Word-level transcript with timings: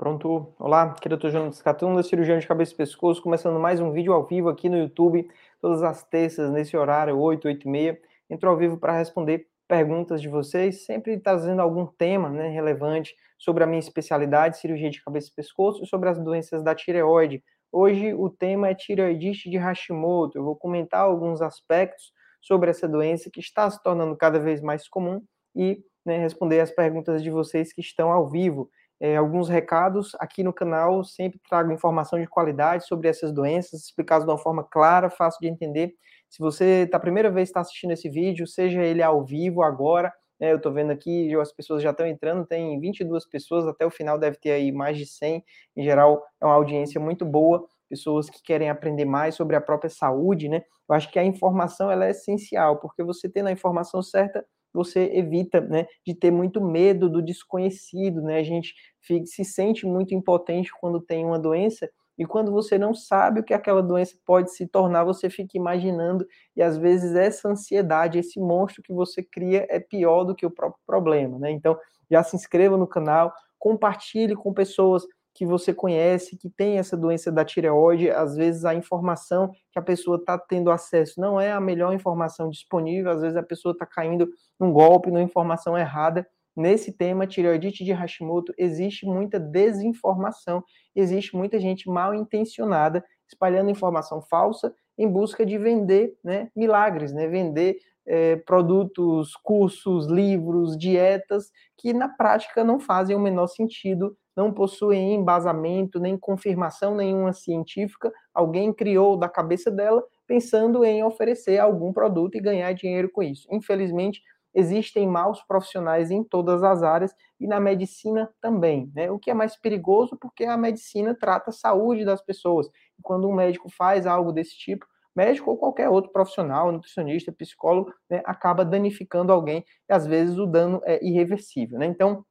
Pronto. 0.00 0.54
Olá, 0.58 0.84
aqui 0.84 1.12
é 1.12 1.14
o 1.14 1.16
Dr. 1.18 1.28
Jonas 1.28 1.60
Catunda, 1.60 2.02
cirurgião 2.02 2.38
de 2.38 2.46
cabeça 2.46 2.72
e 2.72 2.74
pescoço, 2.74 3.20
começando 3.20 3.60
mais 3.60 3.82
um 3.82 3.92
vídeo 3.92 4.14
ao 4.14 4.24
vivo 4.24 4.48
aqui 4.48 4.66
no 4.66 4.78
YouTube, 4.78 5.28
todas 5.60 5.82
as 5.82 6.02
terças, 6.02 6.50
nesse 6.50 6.74
horário, 6.74 7.18
8, 7.18 7.46
8 7.46 7.68
e 7.68 7.70
meia. 7.70 8.00
Entro 8.30 8.48
ao 8.48 8.56
vivo 8.56 8.78
para 8.78 8.96
responder 8.96 9.46
perguntas 9.68 10.22
de 10.22 10.26
vocês, 10.26 10.86
sempre 10.86 11.18
trazendo 11.18 11.60
algum 11.60 11.84
tema 11.84 12.30
né, 12.30 12.48
relevante 12.48 13.14
sobre 13.36 13.62
a 13.62 13.66
minha 13.66 13.78
especialidade, 13.78 14.56
cirurgia 14.56 14.88
de 14.88 15.04
cabeça 15.04 15.28
e 15.28 15.34
pescoço, 15.34 15.84
e 15.84 15.86
sobre 15.86 16.08
as 16.08 16.18
doenças 16.18 16.62
da 16.62 16.74
tireoide. 16.74 17.44
Hoje 17.70 18.14
o 18.14 18.30
tema 18.30 18.70
é 18.70 18.74
tireoidite 18.74 19.50
de 19.50 19.58
Hashimoto. 19.58 20.38
Eu 20.38 20.44
vou 20.44 20.56
comentar 20.56 21.02
alguns 21.02 21.42
aspectos 21.42 22.10
sobre 22.40 22.70
essa 22.70 22.88
doença 22.88 23.28
que 23.30 23.40
está 23.40 23.68
se 23.68 23.82
tornando 23.82 24.16
cada 24.16 24.38
vez 24.38 24.62
mais 24.62 24.88
comum 24.88 25.20
e 25.54 25.84
né, 26.06 26.16
responder 26.16 26.60
as 26.60 26.70
perguntas 26.70 27.22
de 27.22 27.30
vocês 27.30 27.70
que 27.70 27.82
estão 27.82 28.10
ao 28.10 28.30
vivo 28.30 28.70
é, 29.00 29.16
alguns 29.16 29.48
recados 29.48 30.12
aqui 30.20 30.42
no 30.42 30.52
canal. 30.52 31.02
Sempre 31.02 31.40
trago 31.48 31.72
informação 31.72 32.20
de 32.20 32.26
qualidade 32.26 32.86
sobre 32.86 33.08
essas 33.08 33.32
doenças, 33.32 33.84
explicadas 33.84 34.24
de 34.26 34.30
uma 34.30 34.38
forma 34.38 34.62
clara, 34.62 35.08
fácil 35.10 35.40
de 35.40 35.48
entender. 35.48 35.94
Se 36.28 36.38
você 36.38 36.82
está 36.84 36.98
a 36.98 37.00
primeira 37.00 37.30
vez 37.30 37.48
está 37.48 37.60
assistindo 37.60 37.92
esse 37.92 38.08
vídeo, 38.08 38.46
seja 38.46 38.82
ele 38.84 39.02
ao 39.02 39.24
vivo 39.24 39.62
agora, 39.62 40.12
né, 40.38 40.52
eu 40.52 40.56
estou 40.56 40.72
vendo 40.72 40.90
aqui, 40.90 41.34
as 41.36 41.52
pessoas 41.52 41.82
já 41.82 41.90
estão 41.90 42.06
entrando, 42.06 42.46
tem 42.46 42.78
22 42.80 43.26
pessoas, 43.28 43.66
até 43.66 43.84
o 43.84 43.90
final 43.90 44.18
deve 44.18 44.38
ter 44.38 44.52
aí 44.52 44.72
mais 44.72 44.96
de 44.96 45.06
100. 45.06 45.44
Em 45.76 45.82
geral, 45.82 46.24
é 46.40 46.46
uma 46.46 46.54
audiência 46.54 47.00
muito 47.00 47.26
boa, 47.26 47.66
pessoas 47.88 48.30
que 48.30 48.42
querem 48.42 48.70
aprender 48.70 49.04
mais 49.04 49.34
sobre 49.34 49.56
a 49.56 49.60
própria 49.60 49.90
saúde, 49.90 50.48
né? 50.48 50.62
Eu 50.88 50.94
acho 50.94 51.10
que 51.10 51.18
a 51.18 51.24
informação 51.24 51.90
ela 51.90 52.06
é 52.06 52.10
essencial, 52.10 52.78
porque 52.78 53.02
você 53.02 53.28
tendo 53.28 53.48
a 53.48 53.52
informação 53.52 54.02
certa, 54.02 54.44
você 54.72 55.10
evita 55.14 55.60
né, 55.60 55.86
de 56.06 56.14
ter 56.14 56.30
muito 56.30 56.60
medo 56.60 57.08
do 57.08 57.22
desconhecido, 57.22 58.22
né? 58.22 58.38
A 58.38 58.42
gente 58.42 58.74
fica, 59.00 59.26
se 59.26 59.44
sente 59.44 59.86
muito 59.86 60.14
impotente 60.14 60.70
quando 60.80 61.00
tem 61.00 61.24
uma 61.24 61.38
doença 61.38 61.90
e 62.18 62.26
quando 62.26 62.52
você 62.52 62.76
não 62.76 62.92
sabe 62.92 63.40
o 63.40 63.42
que 63.42 63.54
aquela 63.54 63.82
doença 63.82 64.14
pode 64.26 64.52
se 64.52 64.66
tornar, 64.66 65.04
você 65.04 65.30
fica 65.30 65.56
imaginando 65.56 66.26
e 66.54 66.62
às 66.62 66.76
vezes 66.76 67.14
essa 67.14 67.48
ansiedade, 67.48 68.18
esse 68.18 68.38
monstro 68.38 68.82
que 68.82 68.92
você 68.92 69.22
cria 69.22 69.66
é 69.70 69.80
pior 69.80 70.24
do 70.24 70.34
que 70.34 70.44
o 70.44 70.50
próprio 70.50 70.80
problema, 70.86 71.38
né? 71.38 71.50
Então, 71.50 71.78
já 72.10 72.22
se 72.22 72.36
inscreva 72.36 72.76
no 72.76 72.86
canal, 72.86 73.32
compartilhe 73.58 74.34
com 74.34 74.52
pessoas 74.52 75.06
que 75.34 75.46
você 75.46 75.72
conhece, 75.72 76.36
que 76.36 76.50
tem 76.50 76.78
essa 76.78 76.96
doença 76.96 77.30
da 77.30 77.44
tireoide, 77.44 78.10
às 78.10 78.36
vezes 78.36 78.64
a 78.64 78.74
informação 78.74 79.50
que 79.72 79.78
a 79.78 79.82
pessoa 79.82 80.16
está 80.16 80.38
tendo 80.38 80.70
acesso 80.70 81.20
não 81.20 81.40
é 81.40 81.52
a 81.52 81.60
melhor 81.60 81.94
informação 81.94 82.50
disponível, 82.50 83.10
às 83.10 83.20
vezes 83.20 83.36
a 83.36 83.42
pessoa 83.42 83.72
está 83.72 83.86
caindo 83.86 84.28
num 84.58 84.72
golpe, 84.72 85.10
numa 85.10 85.22
informação 85.22 85.78
errada. 85.78 86.26
Nesse 86.56 86.92
tema, 86.92 87.26
tireoidite 87.26 87.84
de 87.84 87.92
Hashimoto, 87.92 88.52
existe 88.58 89.06
muita 89.06 89.38
desinformação, 89.38 90.62
existe 90.94 91.36
muita 91.36 91.60
gente 91.60 91.88
mal 91.88 92.12
intencionada 92.12 93.04
espalhando 93.30 93.70
informação 93.70 94.20
falsa 94.20 94.74
em 94.98 95.08
busca 95.08 95.46
de 95.46 95.56
vender 95.56 96.18
né, 96.22 96.50
milagres, 96.54 97.12
né, 97.12 97.26
vender 97.28 97.78
é, 98.10 98.36
produtos, 98.36 99.36
cursos, 99.36 100.08
livros, 100.08 100.76
dietas 100.76 101.50
que 101.78 101.92
na 101.92 102.08
prática 102.08 102.64
não 102.64 102.80
fazem 102.80 103.14
o 103.14 103.20
menor 103.20 103.46
sentido 103.46 104.16
não 104.36 104.52
possuem 104.52 105.14
embasamento, 105.14 106.00
nem 106.00 106.16
confirmação 106.16 106.94
nenhuma 106.94 107.32
científica. 107.32 108.10
Alguém 108.32 108.72
criou 108.72 109.16
da 109.16 109.28
cabeça 109.28 109.70
dela 109.70 110.02
pensando 110.26 110.84
em 110.84 111.04
oferecer 111.04 111.58
algum 111.58 111.92
produto 111.92 112.36
e 112.36 112.40
ganhar 112.40 112.72
dinheiro 112.72 113.10
com 113.10 113.22
isso. 113.22 113.46
Infelizmente, 113.50 114.22
existem 114.54 115.06
maus 115.06 115.42
profissionais 115.42 116.10
em 116.10 116.24
todas 116.24 116.62
as 116.62 116.82
áreas 116.82 117.14
e 117.38 117.46
na 117.46 117.60
medicina 117.60 118.30
também, 118.40 118.90
né? 118.94 119.10
O 119.10 119.18
que 119.18 119.30
é 119.30 119.34
mais 119.34 119.56
perigoso 119.56 120.16
porque 120.20 120.44
a 120.44 120.56
medicina 120.56 121.14
trata 121.14 121.50
a 121.50 121.52
saúde 121.52 122.04
das 122.04 122.22
pessoas. 122.22 122.66
E 122.98 123.02
quando 123.02 123.28
um 123.28 123.34
médico 123.34 123.68
faz 123.68 124.06
algo 124.06 124.32
desse 124.32 124.56
tipo, 124.56 124.86
médico 125.14 125.50
ou 125.50 125.56
qualquer 125.56 125.88
outro 125.88 126.12
profissional, 126.12 126.70
nutricionista, 126.72 127.32
psicólogo, 127.32 127.92
né, 128.08 128.22
acaba 128.24 128.64
danificando 128.64 129.32
alguém 129.32 129.64
e 129.88 129.92
às 129.92 130.06
vezes 130.06 130.38
o 130.38 130.46
dano 130.46 130.80
é 130.84 131.04
irreversível, 131.04 131.78
né? 131.78 131.86
Então, 131.86 132.24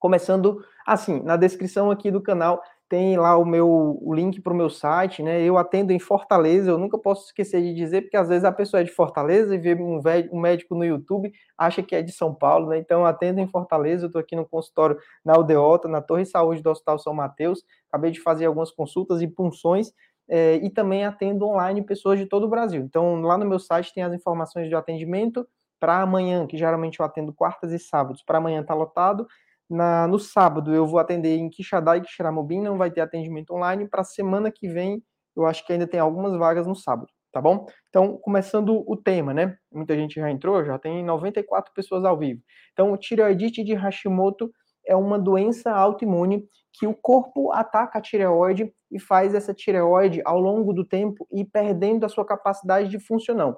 Começando 0.00 0.64
assim, 0.86 1.20
na 1.22 1.36
descrição 1.36 1.90
aqui 1.90 2.10
do 2.10 2.22
canal 2.22 2.62
tem 2.88 3.18
lá 3.18 3.36
o 3.36 3.44
meu 3.44 3.98
o 4.02 4.14
link 4.14 4.40
para 4.40 4.52
o 4.52 4.56
meu 4.56 4.70
site, 4.70 5.22
né? 5.22 5.42
Eu 5.42 5.58
atendo 5.58 5.92
em 5.92 5.98
Fortaleza, 5.98 6.70
eu 6.70 6.78
nunca 6.78 6.98
posso 6.98 7.26
esquecer 7.26 7.62
de 7.62 7.74
dizer, 7.74 8.00
porque 8.00 8.16
às 8.16 8.28
vezes 8.28 8.44
a 8.44 8.50
pessoa 8.50 8.80
é 8.80 8.84
de 8.84 8.90
Fortaleza 8.90 9.54
e 9.54 9.58
vê 9.58 9.74
um, 9.74 10.00
um 10.32 10.40
médico 10.40 10.74
no 10.74 10.84
YouTube, 10.86 11.30
acha 11.56 11.82
que 11.82 11.94
é 11.94 12.00
de 12.00 12.12
São 12.12 12.34
Paulo, 12.34 12.70
né? 12.70 12.78
Então 12.78 13.00
eu 13.00 13.06
atendo 13.06 13.40
em 13.40 13.46
Fortaleza, 13.46 14.04
eu 14.04 14.06
estou 14.06 14.20
aqui 14.20 14.34
no 14.34 14.48
consultório 14.48 14.96
na 15.22 15.34
Aldeota, 15.34 15.86
na 15.86 16.00
Torre 16.00 16.22
de 16.22 16.30
Saúde 16.30 16.62
do 16.62 16.70
Hospital 16.70 16.98
São 16.98 17.12
Mateus, 17.12 17.62
acabei 17.90 18.10
de 18.10 18.20
fazer 18.20 18.46
algumas 18.46 18.70
consultas 18.70 19.20
e 19.20 19.28
punções, 19.28 19.92
é, 20.30 20.54
e 20.56 20.70
também 20.70 21.04
atendo 21.04 21.44
online 21.46 21.82
pessoas 21.82 22.18
de 22.18 22.26
todo 22.26 22.44
o 22.44 22.48
Brasil. 22.48 22.82
Então 22.82 23.20
lá 23.20 23.36
no 23.36 23.44
meu 23.44 23.58
site 23.58 23.92
tem 23.92 24.04
as 24.04 24.14
informações 24.14 24.68
de 24.68 24.74
atendimento 24.74 25.46
para 25.80 26.00
amanhã, 26.00 26.46
que 26.46 26.56
geralmente 26.56 27.00
eu 27.00 27.06
atendo 27.06 27.32
quartas 27.32 27.72
e 27.72 27.78
sábados, 27.78 28.22
para 28.22 28.38
amanhã 28.38 28.60
está 28.60 28.74
lotado, 28.74 29.26
na, 29.68 30.06
no 30.08 30.18
sábado 30.18 30.74
eu 30.74 30.86
vou 30.86 30.98
atender 30.98 31.36
em 31.36 31.48
Quixadá 31.48 31.96
e 31.96 32.00
Quixeramobim, 32.00 32.60
não 32.60 32.76
vai 32.76 32.90
ter 32.90 33.00
atendimento 33.00 33.54
online. 33.54 33.88
Para 33.88 34.02
semana 34.04 34.50
que 34.50 34.68
vem, 34.68 35.02
eu 35.36 35.46
acho 35.46 35.64
que 35.64 35.72
ainda 35.72 35.86
tem 35.86 36.00
algumas 36.00 36.36
vagas 36.36 36.66
no 36.66 36.74
sábado, 36.74 37.08
tá 37.32 37.40
bom? 37.40 37.66
Então, 37.88 38.18
começando 38.18 38.84
o 38.86 38.96
tema, 38.96 39.32
né? 39.32 39.56
Muita 39.72 39.94
gente 39.94 40.20
já 40.20 40.28
entrou, 40.28 40.64
já 40.64 40.76
tem 40.76 41.04
94 41.04 41.72
pessoas 41.72 42.04
ao 42.04 42.18
vivo. 42.18 42.40
Então, 42.72 42.92
o 42.92 42.96
tireoidite 42.96 43.62
de 43.62 43.74
Hashimoto 43.74 44.50
é 44.84 44.96
uma 44.96 45.18
doença 45.18 45.70
autoimune 45.70 46.44
que 46.72 46.86
o 46.86 46.94
corpo 46.94 47.52
ataca 47.52 47.98
a 47.98 48.02
tireoide 48.02 48.72
e 48.90 48.98
faz 48.98 49.34
essa 49.34 49.54
tireoide, 49.54 50.22
ao 50.24 50.40
longo 50.40 50.72
do 50.72 50.84
tempo, 50.84 51.26
ir 51.30 51.44
perdendo 51.46 52.04
a 52.04 52.08
sua 52.08 52.24
capacidade 52.24 52.88
de 52.88 52.98
funcionar, 52.98 53.56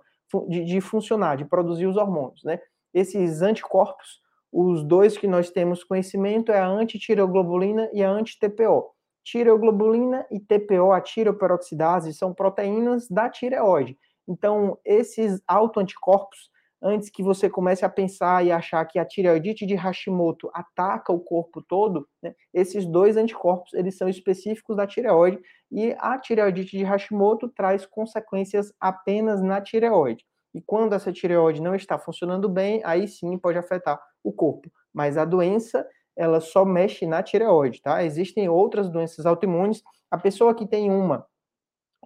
de, 0.48 0.65
de 0.65 0.81
funcionar, 0.81 1.37
de 1.37 1.44
produzir 1.44 1.87
os 1.87 1.97
hormônios, 1.97 2.43
né? 2.44 2.60
Esses 2.94 3.41
anticorpos 3.41 4.22
os 4.53 4.84
dois 4.84 5.16
que 5.16 5.26
nós 5.26 5.50
temos 5.50 5.82
conhecimento 5.82 6.53
é 6.53 6.60
a 6.60 6.69
antitireoglobulina 6.69 7.88
e 7.94 8.04
a 8.04 8.10
anti-TPO. 8.10 8.91
Tireoglobulina 9.25 10.26
e 10.31 10.38
TPO, 10.38 10.92
a 10.92 11.00
tireoperoxidase, 11.00 12.12
são 12.12 12.34
proteínas 12.34 13.09
da 13.09 13.31
tireoide. 13.31 13.97
Então, 14.28 14.78
esses 14.84 15.41
autoanticorpos, 15.48 16.50
antes 16.82 17.09
que 17.09 17.22
você 17.22 17.48
comece 17.48 17.84
a 17.84 17.88
pensar 17.88 18.44
e 18.44 18.50
achar 18.50 18.84
que 18.84 18.98
a 18.98 19.04
tireoidite 19.04 19.65
de 19.65 19.75
Hashimoto 19.75 20.50
ataca 20.53 21.12
o 21.12 21.20
corpo 21.20 21.62
todo, 21.62 22.09
né, 22.22 22.34
esses 22.53 22.84
dois 22.84 23.16
anticorpos, 23.16 23.72
eles 23.75 23.97
são 23.97 24.09
específicos 24.09 24.76
da 24.76 24.87
tireoide 24.87 25.41
e 25.71 25.94
a 25.98 26.19
tireoidite 26.19 26.76
de 26.76 26.84
Hashimoto 26.84 27.48
traz 27.48 27.87
consequências 27.87 28.72
apenas 28.81 29.41
na 29.41 29.60
tireoide. 29.60 30.25
E 30.54 30.60
quando 30.60 30.94
essa 30.94 31.12
tireoide 31.12 31.62
não 31.62 31.75
está 31.75 31.98
funcionando 31.98 32.48
bem, 32.48 32.82
aí 32.84 33.09
sim 33.09 33.38
pode 33.38 33.59
afetar 33.59 34.00
o 34.22 34.32
corpo. 34.32 34.71
Mas 34.92 35.16
a 35.16 35.25
doença, 35.25 35.87
ela 36.15 36.41
só 36.41 36.65
mexe 36.65 37.06
na 37.06 37.22
tireoide, 37.22 37.81
tá? 37.81 38.04
Existem 38.04 38.48
outras 38.48 38.91
doenças 38.91 39.25
autoimunes. 39.25 39.82
A 40.10 40.19
pessoa 40.19 40.54
que 40.54 40.66
tem 40.66 40.91
uma, 40.91 41.26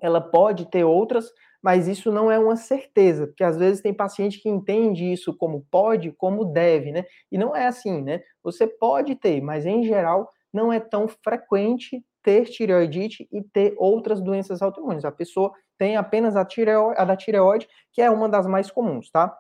ela 0.01 0.21
pode 0.21 0.67
ter 0.67 0.85
outras, 0.85 1.33
mas 1.67 1.89
isso 1.89 2.13
não 2.13 2.31
é 2.31 2.39
uma 2.39 2.55
certeza, 2.55 3.27
porque 3.27 3.43
às 3.43 3.57
vezes 3.57 3.83
tem 3.83 3.93
paciente 3.93 4.39
que 4.39 4.49
entende 4.49 5.13
isso 5.13 5.37
como 5.37 5.67
pode, 5.69 6.13
como 6.13 6.45
deve, 6.45 6.93
né? 6.93 7.05
E 7.29 7.37
não 7.37 7.57
é 7.57 7.67
assim, 7.67 8.03
né? 8.03 8.23
Você 8.41 8.69
pode 8.69 9.17
ter, 9.17 9.41
mas 9.41 9.67
em 9.67 9.83
geral 9.83 10.31
não 10.53 10.73
é 10.73 10.79
tão 10.79 11.09
frequente 11.09 12.05
ter 12.23 12.45
tireoidite 12.45 13.29
e 13.33 13.43
ter 13.43 13.75
outras 13.79 14.21
doenças 14.23 14.63
autoimunes. 14.63 15.05
A 15.05 15.11
pessoa 15.11 15.53
tem 15.77 15.97
apenas 15.97 16.37
a, 16.37 16.45
tireoide, 16.45 17.01
a 17.01 17.05
da 17.05 17.17
tireoide, 17.17 17.67
que 17.93 18.01
é 18.01 18.09
uma 18.09 18.29
das 18.29 18.47
mais 18.47 18.71
comuns, 18.71 19.11
tá? 19.11 19.37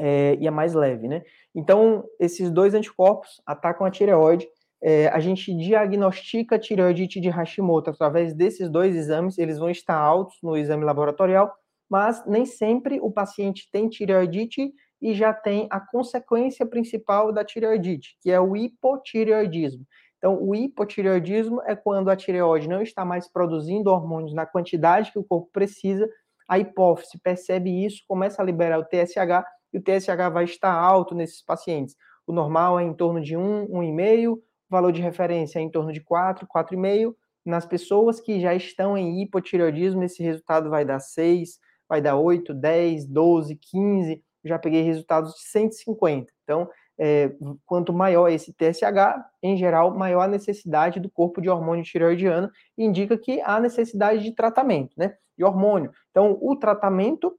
É, 0.00 0.34
e 0.34 0.48
a 0.48 0.50
mais 0.50 0.74
leve, 0.74 1.06
né? 1.06 1.22
Então, 1.54 2.02
esses 2.18 2.50
dois 2.50 2.74
anticorpos 2.74 3.40
atacam 3.46 3.86
a 3.86 3.90
tireoide. 3.92 4.48
É, 4.82 5.08
a 5.08 5.20
gente 5.20 5.54
diagnostica 5.54 6.58
tireoidite 6.58 7.20
de 7.20 7.28
Hashimoto 7.28 7.90
através 7.90 8.32
desses 8.32 8.70
dois 8.70 8.96
exames, 8.96 9.36
eles 9.36 9.58
vão 9.58 9.68
estar 9.68 9.96
altos 9.96 10.38
no 10.42 10.56
exame 10.56 10.84
laboratorial, 10.84 11.52
mas 11.88 12.24
nem 12.26 12.46
sempre 12.46 12.98
o 13.00 13.10
paciente 13.10 13.68
tem 13.70 13.88
tireoidite 13.88 14.72
e 15.02 15.14
já 15.14 15.32
tem 15.32 15.66
a 15.70 15.80
consequência 15.80 16.64
principal 16.64 17.32
da 17.32 17.44
tireoidite, 17.44 18.16
que 18.22 18.30
é 18.30 18.40
o 18.40 18.56
hipotireoidismo. 18.56 19.84
Então, 20.18 20.38
o 20.40 20.54
hipotireoidismo 20.54 21.62
é 21.64 21.74
quando 21.74 22.10
a 22.10 22.16
tireoide 22.16 22.68
não 22.68 22.82
está 22.82 23.04
mais 23.04 23.26
produzindo 23.30 23.90
hormônios 23.90 24.34
na 24.34 24.44
quantidade 24.44 25.10
que 25.10 25.18
o 25.18 25.24
corpo 25.24 25.48
precisa, 25.50 26.08
a 26.46 26.58
hipófise 26.58 27.18
percebe 27.22 27.84
isso, 27.84 28.02
começa 28.06 28.42
a 28.42 28.44
liberar 28.44 28.78
o 28.78 28.84
TSH 28.84 29.44
e 29.72 29.78
o 29.78 29.82
TSH 29.82 30.30
vai 30.32 30.44
estar 30.44 30.72
alto 30.72 31.14
nesses 31.14 31.42
pacientes. 31.42 31.96
O 32.26 32.32
normal 32.32 32.78
é 32.78 32.82
em 32.82 32.92
torno 32.92 33.20
de 33.20 33.36
1, 33.36 33.68
1,5, 33.68 34.32
o 34.32 34.38
valor 34.70 34.92
de 34.92 35.02
referência 35.02 35.58
é 35.58 35.62
em 35.62 35.70
torno 35.70 35.92
de 35.92 36.00
4, 36.00 36.46
4,5. 36.46 37.14
Nas 37.44 37.66
pessoas 37.66 38.20
que 38.20 38.40
já 38.40 38.54
estão 38.54 38.96
em 38.96 39.22
hipotireoidismo, 39.22 40.04
esse 40.04 40.22
resultado 40.22 40.70
vai 40.70 40.84
dar 40.84 41.00
6, 41.00 41.58
vai 41.88 42.00
dar 42.00 42.16
8, 42.16 42.54
10, 42.54 43.06
12, 43.06 43.56
15. 43.56 44.24
Já 44.44 44.58
peguei 44.58 44.82
resultados 44.82 45.34
de 45.34 45.42
150. 45.42 46.30
Então, 46.44 46.68
é, 46.98 47.32
quanto 47.64 47.92
maior 47.92 48.28
esse 48.28 48.52
TSH, 48.52 49.24
em 49.42 49.56
geral, 49.56 49.96
maior 49.96 50.20
a 50.20 50.28
necessidade 50.28 51.00
do 51.00 51.10
corpo 51.10 51.40
de 51.40 51.48
hormônio 51.48 51.82
tireoidiano, 51.82 52.50
indica 52.76 53.16
que 53.16 53.40
há 53.40 53.58
necessidade 53.58 54.22
de 54.22 54.32
tratamento, 54.32 54.92
né, 54.98 55.16
de 55.36 55.42
hormônio. 55.42 55.90
Então, 56.10 56.38
o 56.40 56.54
tratamento, 56.54 57.34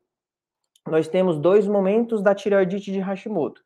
nós 0.88 1.08
temos 1.08 1.38
dois 1.38 1.68
momentos 1.68 2.24
da 2.24 2.34
tireoidite 2.34 2.92
de 2.92 3.00
Hashimoto. 3.00 3.62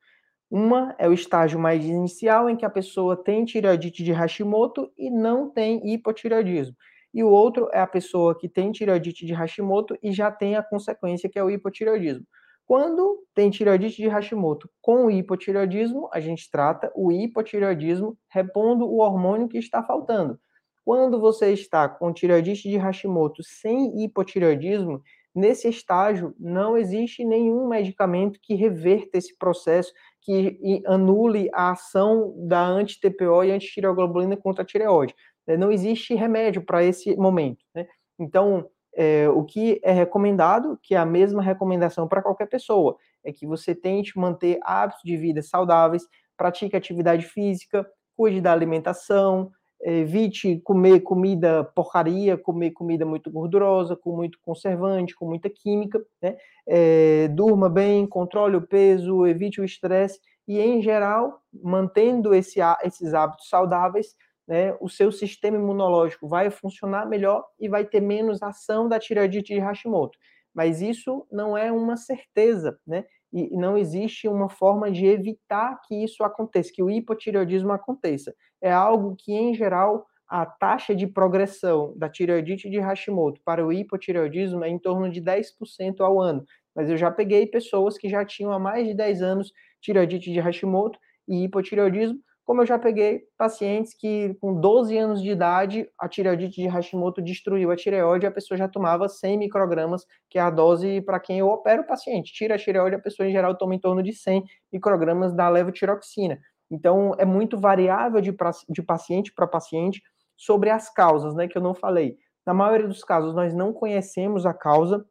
Uma 0.50 0.96
é 0.98 1.10
o 1.10 1.14
estágio 1.14 1.60
mais 1.60 1.84
inicial, 1.84 2.50
em 2.50 2.56
que 2.56 2.66
a 2.66 2.70
pessoa 2.70 3.16
tem 3.16 3.44
tireoidite 3.46 4.04
de 4.04 4.12
Hashimoto 4.12 4.92
e 4.98 5.10
não 5.10 5.50
tem 5.50 5.94
hipotireoidismo. 5.94 6.76
E 7.14 7.24
o 7.24 7.30
outro 7.30 7.70
é 7.72 7.80
a 7.80 7.88
pessoa 7.88 8.38
que 8.38 8.50
tem 8.50 8.72
tireoidite 8.72 9.26
de 9.26 9.34
Hashimoto 9.34 9.98
e 10.04 10.12
já 10.12 10.30
tem 10.30 10.56
a 10.56 10.64
consequência, 10.64 11.30
que 11.30 11.40
é 11.40 11.44
o 11.44 11.50
hipotireoidismo. 11.50 12.26
Quando 12.66 13.24
tem 13.34 13.50
tireoidite 13.50 13.98
de 14.02 14.08
Hashimoto 14.08 14.70
com 14.82 15.10
hipotireoidismo, 15.10 16.10
a 16.12 16.20
gente 16.20 16.50
trata 16.50 16.92
o 16.96 17.12
hipotireoidismo 17.12 18.18
repondo 18.28 18.86
o 18.86 18.98
hormônio 18.98 19.48
que 19.48 19.58
está 19.58 19.84
faltando. 19.84 20.40
Quando 20.84 21.20
você 21.20 21.54
está 21.54 21.88
com 21.88 22.12
tireoidite 22.12 22.70
de 22.70 22.78
Hashimoto 22.78 23.44
sem 23.44 24.04
hipotireoidismo, 24.04 25.02
nesse 25.34 25.68
estágio 25.68 26.36
não 26.40 26.76
existe 26.76 27.24
nenhum 27.24 27.68
medicamento 27.68 28.40
que 28.42 28.56
reverta 28.56 29.18
esse 29.18 29.38
processo, 29.38 29.94
que 30.26 30.82
anule 30.88 31.50
a 31.54 31.72
ação 31.72 32.34
da 32.48 32.66
anti-TPO 32.66 33.44
e 33.44 33.52
anti-tireoglobulina 33.52 34.36
contra 34.36 34.64
a 34.64 34.66
tireoide. 34.66 35.14
Não 35.48 35.72
existe 35.72 36.16
remédio 36.16 36.64
para 36.64 36.84
esse 36.84 37.16
momento. 37.16 37.64
Né? 37.76 37.88
Então, 38.18 38.68
é, 38.96 39.30
o 39.30 39.44
que 39.44 39.80
é 39.84 39.92
recomendado, 39.92 40.80
que 40.82 40.96
é 40.96 40.98
a 40.98 41.06
mesma 41.06 41.44
recomendação 41.44 42.08
para 42.08 42.24
qualquer 42.24 42.48
pessoa, 42.48 42.98
é 43.24 43.32
que 43.32 43.46
você 43.46 43.76
tente 43.76 44.18
manter 44.18 44.58
hábitos 44.64 45.04
de 45.04 45.16
vida 45.16 45.44
saudáveis, 45.44 46.08
pratique 46.36 46.76
atividade 46.76 47.26
física, 47.28 47.88
cuide 48.18 48.42
da 48.42 48.52
alimentação, 48.52 49.52
evite 49.86 50.60
comer 50.64 51.02
comida 51.02 51.64
porcaria, 51.64 52.38
comer 52.38 52.72
comida 52.72 53.06
muito 53.06 53.30
gordurosa, 53.30 53.96
com 53.96 54.16
muito 54.16 54.40
conservante, 54.42 55.16
com 55.16 55.26
muita 55.26 55.50
química, 55.50 56.04
né? 56.22 56.36
É, 56.68 57.28
durma 57.30 57.70
bem, 57.70 58.08
controle 58.08 58.56
o 58.56 58.68
peso, 58.68 59.26
evite 59.28 59.62
o 59.62 59.66
estresse 59.66 60.20
e, 60.48 60.60
em 60.60 60.82
geral, 60.82 61.42
mantendo 61.54 62.34
esse, 62.34 62.60
esses 62.84 63.14
hábitos 63.14 63.50
saudáveis, 63.50 64.16
né, 64.48 64.76
o 64.80 64.88
seu 64.88 65.12
sistema 65.12 65.58
imunológico 65.58 66.28
vai 66.28 66.52
funcionar 66.52 67.08
melhor 67.08 67.44
e 67.60 67.68
vai 67.68 67.84
ter 67.84 68.00
menos 68.00 68.44
ação 68.44 68.88
da 68.88 69.00
tireoidite 69.00 69.54
de 69.54 69.60
Hashimoto. 69.60 70.18
Mas 70.54 70.82
isso 70.82 71.26
não 71.32 71.58
é 71.58 71.72
uma 71.72 71.98
certeza, 71.98 72.80
né? 72.86 73.06
E 73.34 73.56
não 73.58 73.78
existe 73.78 74.28
uma 74.28 74.50
forma 74.50 74.92
de 74.92 75.06
evitar 75.06 75.80
que 75.88 76.04
isso 76.04 76.24
aconteça, 76.24 76.72
que 76.74 76.84
o 76.84 76.90
hipotireoidismo 76.90 77.72
aconteça. 77.72 78.34
É 78.62 78.72
algo 78.72 79.16
que, 79.18 79.34
em 79.34 79.54
geral, 79.54 80.06
a 80.28 80.46
taxa 80.46 80.96
de 80.96 81.06
progressão 81.06 81.94
da 81.98 82.10
tireoidite 82.10 82.70
de 82.70 82.80
Hashimoto 82.80 83.40
para 83.44 83.66
o 83.66 83.72
hipotireoidismo 83.72 84.64
é 84.64 84.70
em 84.70 84.80
torno 84.80 85.10
de 85.10 85.22
10% 85.22 86.00
ao 86.00 86.22
ano. 86.22 86.44
Mas 86.76 86.90
eu 86.90 86.98
já 86.98 87.12
peguei 87.12 87.46
pessoas 87.46 87.98
que 87.98 88.10
já 88.10 88.26
tinham 88.26 88.52
há 88.52 88.60
mais 88.60 88.88
de 88.88 88.94
10 88.94 89.22
anos 89.22 89.52
tireoidite 89.82 90.32
de 90.32 90.40
Hashimoto 90.40 91.00
e 91.28 91.44
hipotireoidismo, 91.44 92.20
como 92.46 92.62
eu 92.62 92.66
já 92.66 92.78
peguei 92.78 93.24
pacientes 93.38 93.94
que 93.94 94.36
com 94.36 94.54
12 94.60 94.96
anos 94.96 95.22
de 95.22 95.32
idade 95.32 95.90
a 96.00 96.08
tireoidite 96.08 96.62
de 96.62 96.68
Hashimoto 96.68 97.22
destruiu 97.22 97.72
a 97.72 97.76
tireoide 97.76 98.28
a 98.28 98.32
pessoa 98.32 98.58
já 98.58 98.68
tomava 98.68 99.10
100 99.10 99.40
microgramas, 99.40 100.06
que 100.30 100.38
é 100.38 100.42
a 100.42 100.52
dose 100.52 101.02
para 101.02 101.20
quem 101.20 101.40
eu 101.40 101.48
opero 101.48 101.82
o 101.82 101.88
paciente. 101.88 102.32
Tira 102.32 102.56
a 102.56 102.58
tireoide, 102.58 102.96
a 102.96 103.00
pessoa 103.00 103.28
em 103.28 103.32
geral 103.32 103.58
toma 103.58 103.74
em 103.74 103.80
torno 103.80 104.04
de 104.04 104.14
100 104.14 104.44
microgramas 104.72 105.34
da 105.34 105.50
levotiroxina. 105.50 106.40
Então 106.70 107.14
é 107.18 107.26
muito 107.26 107.58
variável 107.58 108.22
de, 108.22 108.36
de 108.70 108.84
paciente 108.84 109.34
para 109.34 109.48
paciente 109.48 110.02
sobre 110.38 110.70
as 110.70 110.92
causas, 110.94 111.34
né, 111.34 111.48
que 111.48 111.58
eu 111.58 111.62
não 111.62 111.74
falei. 111.74 112.18
Na 112.46 112.54
maioria 112.54 112.88
dos 112.88 113.04
casos 113.04 113.34
nós 113.34 113.56
não 113.56 113.74
conhecemos 113.74 114.46
a 114.46 114.54
causa. 114.54 115.04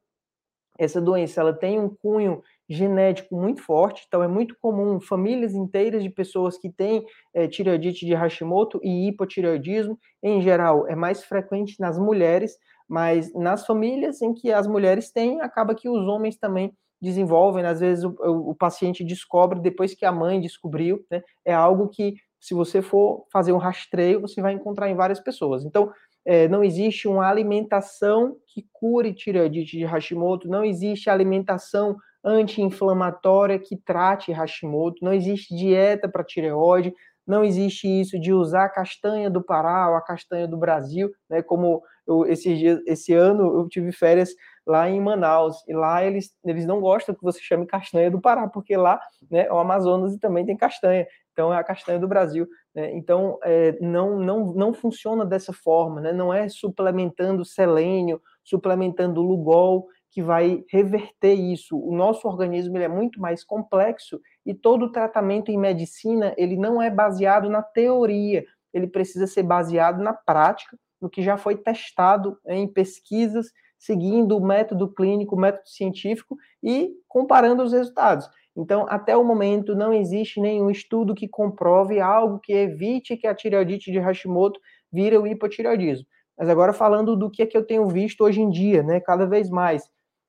Essa 0.79 1.01
doença 1.01 1.41
ela 1.41 1.53
tem 1.53 1.79
um 1.79 1.89
cunho 1.89 2.43
genético 2.69 3.37
muito 3.37 3.63
forte, 3.63 4.05
então 4.07 4.23
é 4.23 4.29
muito 4.29 4.57
comum 4.61 5.01
famílias 5.01 5.55
inteiras 5.55 6.03
de 6.03 6.11
pessoas 6.11 6.57
que 6.57 6.71
têm 6.71 7.05
é, 7.35 7.47
tireoidite 7.47 8.07
de 8.07 8.15
Hashimoto 8.15 8.81
e 8.83 9.09
hipotireoidismo, 9.09 9.99
em 10.23 10.41
geral, 10.41 10.87
é 10.89 10.97
mais 10.97 11.23
frequente 11.25 11.79
nas 11.79 11.99
mulheres, 11.99 12.57
mas 12.89 13.33
nas 13.35 13.67
famílias 13.67 14.21
em 14.23 14.33
que 14.35 14.51
as 14.51 14.67
mulheres 14.67 15.11
têm, 15.11 15.41
acaba 15.41 15.75
que 15.75 15.89
os 15.89 16.07
homens 16.07 16.37
também 16.37 16.73
desenvolvem, 17.01 17.65
às 17.65 17.81
vezes 17.81 18.05
o, 18.05 18.17
o, 18.19 18.51
o 18.51 18.55
paciente 18.55 19.05
descobre 19.05 19.61
depois 19.61 19.95
que 19.95 20.07
a 20.07 20.13
mãe 20.13 20.41
descobriu, 20.41 21.05
né? 21.11 21.23
É 21.45 21.53
algo 21.53 21.89
que, 21.89 22.15
se 22.41 22.55
você 22.55 22.83
for 22.83 23.27
fazer 23.33 23.53
um 23.53 23.59
rastreio, 23.59 24.21
você 24.21 24.41
vai 24.41 24.53
encontrar 24.55 24.89
em 24.89 24.95
várias 24.95 25.21
pessoas. 25.21 25.65
Então, 25.65 25.93
é, 26.25 26.49
não 26.49 26.65
existe 26.65 27.07
uma 27.07 27.29
alimentação 27.29 28.37
que 28.47 28.67
cure 28.73 29.13
tireoidite 29.13 29.77
de 29.77 29.85
Hashimoto, 29.85 30.49
não 30.49 30.65
existe 30.65 31.11
alimentação 31.11 31.97
anti-inflamatória 32.25 33.59
que 33.59 33.77
trate 33.77 34.33
Hashimoto, 34.33 35.05
não 35.05 35.13
existe 35.13 35.55
dieta 35.55 36.09
para 36.09 36.25
tireoide, 36.25 36.95
não 37.27 37.45
existe 37.45 37.87
isso 37.89 38.19
de 38.19 38.33
usar 38.33 38.65
a 38.65 38.69
castanha 38.69 39.31
do 39.31 39.43
Pará 39.43 39.89
ou 39.91 39.97
a 39.97 40.03
castanha 40.03 40.47
do 40.47 40.57
Brasil, 40.57 41.11
né? 41.29 41.43
Como 41.43 41.83
eu, 42.07 42.27
esse, 42.27 43.13
ano 43.15 43.61
eu 43.61 43.69
tive 43.69 43.93
férias 43.93 44.31
lá 44.67 44.89
em 44.89 45.01
Manaus, 45.01 45.63
e 45.69 45.75
lá 45.75 46.03
eles, 46.05 46.35
eles 46.45 46.67
não 46.67 46.81
gostam 46.81 47.15
que 47.15 47.23
você 47.23 47.39
chame 47.41 47.67
castanha 47.67 48.11
do 48.11 48.21
Pará, 48.21 48.49
porque 48.49 48.77
lá 48.77 49.01
né, 49.31 49.47
é 49.47 49.53
o 49.53 49.59
Amazonas 49.59 50.17
também 50.17 50.47
tem 50.47 50.57
castanha, 50.57 51.07
então 51.33 51.53
é 51.53 51.57
a 51.57 51.65
castanha 51.65 51.99
do 51.99 52.09
Brasil. 52.09 52.49
Né? 52.75 52.93
Então 52.95 53.39
é, 53.45 53.77
não, 53.81 54.19
não, 54.19 54.53
não 54.55 54.73
funciona 54.73 55.25
dessa 55.25 55.53
forma, 55.53 56.01
né? 56.01 56.13
não 56.13 56.33
é 56.33 56.49
suplementando 56.49 57.45
selênio, 57.45 58.21
suplementando 58.43 59.21
Lugol, 59.21 59.87
que 60.11 60.23
vai 60.23 60.65
reverter 60.71 61.35
isso. 61.35 61.77
O 61.77 61.95
nosso 61.95 62.27
organismo 62.29 62.77
ele 62.77 62.85
é 62.85 62.89
muito 62.89 63.21
mais 63.21 63.45
complexo 63.45 64.21
e 64.47 64.55
todo 64.55 64.93
tratamento 64.93 65.51
em 65.51 65.59
medicina 65.59 66.33
ele 66.39 66.57
não 66.57 66.81
é 66.81 66.89
baseado 66.89 67.51
na 67.51 67.63
teoria, 67.63 68.45
ele 68.73 68.87
precisa 68.87 69.27
ser 69.27 69.43
baseado 69.43 70.01
na 70.03 70.13
prática, 70.13 70.79
no 71.01 71.11
que 71.11 71.21
já 71.23 71.37
foi 71.37 71.57
testado 71.57 72.39
em 72.47 72.67
pesquisas, 72.67 73.51
seguindo 73.85 74.39
o 74.39 74.41
método 74.41 74.89
clínico, 74.89 75.37
o 75.37 75.39
método 75.39 75.69
científico 75.69 76.39
e 76.63 76.91
comparando 77.07 77.63
os 77.63 77.73
resultados. 77.73 78.27
Então, 78.57 78.87
até 78.89 79.15
o 79.15 79.23
momento, 79.23 79.75
não 79.75 79.93
existe 79.93 80.41
nenhum 80.41 80.71
estudo 80.71 81.15
que 81.15 81.29
comprove 81.29 82.01
algo 82.01 82.39
que 82.39 82.53
evite 82.55 83.15
que 83.15 83.27
a 83.27 83.35
tireoidite 83.35 83.93
de 83.93 83.99
Hashimoto 83.99 84.59
vire 84.91 85.19
o 85.19 85.27
hipotireoidismo. 85.27 86.07
Mas 86.39 86.49
agora 86.49 86.73
falando 86.73 87.15
do 87.15 87.31
que 87.31 87.43
é 87.43 87.47
que 87.47 87.59
eu 87.59 87.67
tenho 87.67 87.87
visto 87.87 88.25
hoje 88.25 88.41
em 88.41 88.49
dia, 88.49 88.83
né, 88.83 89.01
cada 89.01 89.27
vez 89.27 89.51
mais 89.51 89.83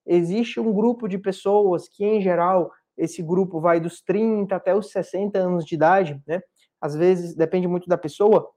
existe 0.05 0.59
um 0.59 0.74
grupo 0.74 1.07
de 1.07 1.17
pessoas 1.17 1.88
que, 1.88 2.03
em 2.03 2.21
geral, 2.21 2.69
esse 2.97 3.24
grupo 3.24 3.62
vai 3.62 3.79
dos 3.79 4.01
30 4.01 4.53
até 4.53 4.75
os 4.75 4.91
60 4.91 5.39
anos 5.39 5.65
de 5.65 5.75
idade, 5.75 6.21
né? 6.27 6.41
Às 6.81 6.93
vezes 6.95 7.35
depende 7.35 7.67
muito 7.67 7.88
da 7.88 7.97
pessoa, 7.97 8.50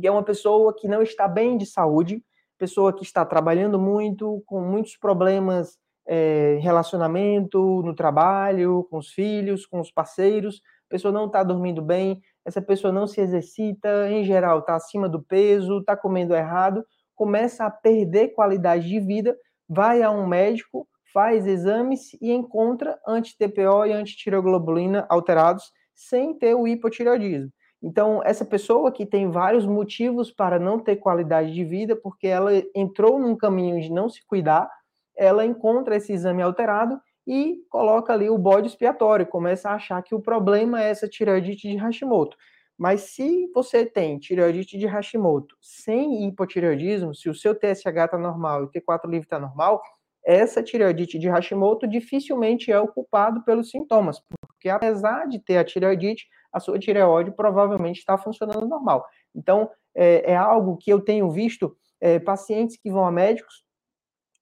que 0.00 0.06
é 0.06 0.10
uma 0.10 0.24
pessoa 0.24 0.74
que 0.74 0.88
não 0.88 1.02
está 1.02 1.28
bem 1.28 1.56
de 1.56 1.66
saúde, 1.66 2.22
pessoa 2.58 2.94
que 2.94 3.04
está 3.04 3.24
trabalhando 3.24 3.78
muito, 3.78 4.42
com 4.46 4.60
muitos 4.60 4.96
problemas 4.96 5.78
é, 6.06 6.58
relacionamento, 6.60 7.82
no 7.82 7.94
trabalho, 7.94 8.86
com 8.90 8.98
os 8.98 9.08
filhos, 9.10 9.66
com 9.66 9.80
os 9.80 9.90
parceiros, 9.90 10.62
a 10.86 10.88
pessoa 10.88 11.12
não 11.12 11.26
está 11.26 11.42
dormindo 11.42 11.82
bem, 11.82 12.20
essa 12.44 12.62
pessoa 12.62 12.92
não 12.92 13.06
se 13.06 13.20
exercita, 13.20 14.08
em 14.08 14.24
geral 14.24 14.60
está 14.60 14.76
acima 14.76 15.08
do 15.08 15.20
peso, 15.20 15.78
está 15.78 15.96
comendo 15.96 16.34
errado, 16.34 16.84
começa 17.14 17.64
a 17.64 17.70
perder 17.70 18.28
qualidade 18.28 18.88
de 18.88 19.00
vida 19.00 19.36
vai 19.68 20.02
a 20.02 20.10
um 20.10 20.26
médico, 20.26 20.88
faz 21.12 21.46
exames 21.46 22.12
e 22.20 22.30
encontra 22.30 22.98
anti-TPO 23.06 23.86
e 23.86 23.92
anti-tireoglobulina 23.92 25.06
alterados 25.08 25.72
sem 25.94 26.38
ter 26.38 26.54
o 26.54 26.68
hipotireoidismo. 26.68 27.50
Então, 27.86 28.20
essa 28.24 28.44
pessoa 28.44 28.90
que 28.90 29.06
tem 29.06 29.30
vários 29.30 29.64
motivos 29.64 30.32
para 30.32 30.58
não 30.58 30.76
ter 30.76 30.96
qualidade 30.96 31.54
de 31.54 31.64
vida, 31.64 31.94
porque 31.94 32.26
ela 32.26 32.50
entrou 32.74 33.16
num 33.16 33.36
caminho 33.36 33.80
de 33.80 33.92
não 33.92 34.08
se 34.08 34.26
cuidar, 34.26 34.68
ela 35.16 35.46
encontra 35.46 35.94
esse 35.94 36.12
exame 36.12 36.42
alterado 36.42 37.00
e 37.24 37.60
coloca 37.70 38.12
ali 38.12 38.28
o 38.28 38.36
bode 38.36 38.66
expiatório, 38.66 39.24
começa 39.24 39.70
a 39.70 39.74
achar 39.74 40.02
que 40.02 40.16
o 40.16 40.20
problema 40.20 40.82
é 40.82 40.90
essa 40.90 41.06
tireoidite 41.06 41.68
de 41.68 41.76
Hashimoto. 41.76 42.36
Mas 42.76 43.02
se 43.02 43.48
você 43.54 43.86
tem 43.86 44.18
tireoidite 44.18 44.76
de 44.76 44.86
Hashimoto 44.86 45.56
sem 45.60 46.26
hipotireoidismo, 46.26 47.14
se 47.14 47.30
o 47.30 47.34
seu 47.36 47.54
TSH 47.54 47.86
está 47.86 48.18
normal 48.18 48.62
e 48.62 48.64
o 48.64 48.68
T4 48.68 49.04
livre 49.04 49.26
está 49.26 49.38
normal, 49.38 49.80
essa 50.24 50.60
tireoidite 50.60 51.20
de 51.20 51.28
Hashimoto 51.28 51.86
dificilmente 51.86 52.72
é 52.72 52.80
o 52.80 52.88
culpado 52.88 53.44
pelos 53.44 53.70
sintomas, 53.70 54.20
porque 54.40 54.68
apesar 54.68 55.28
de 55.28 55.38
ter 55.38 55.58
a 55.58 55.64
tireoidite, 55.64 56.26
a 56.56 56.60
sua 56.60 56.78
tireoide 56.78 57.30
provavelmente 57.30 57.98
está 57.98 58.16
funcionando 58.16 58.66
normal. 58.66 59.04
Então, 59.34 59.70
é, 59.94 60.32
é, 60.32 60.36
algo 60.36 60.78
que 60.78 60.90
eu 60.90 61.00
tenho 61.00 61.30
visto 61.30 61.76
é, 62.00 62.18
pacientes 62.18 62.78
que 62.78 62.90
vão 62.90 63.06
a 63.06 63.12
médicos 63.12 63.62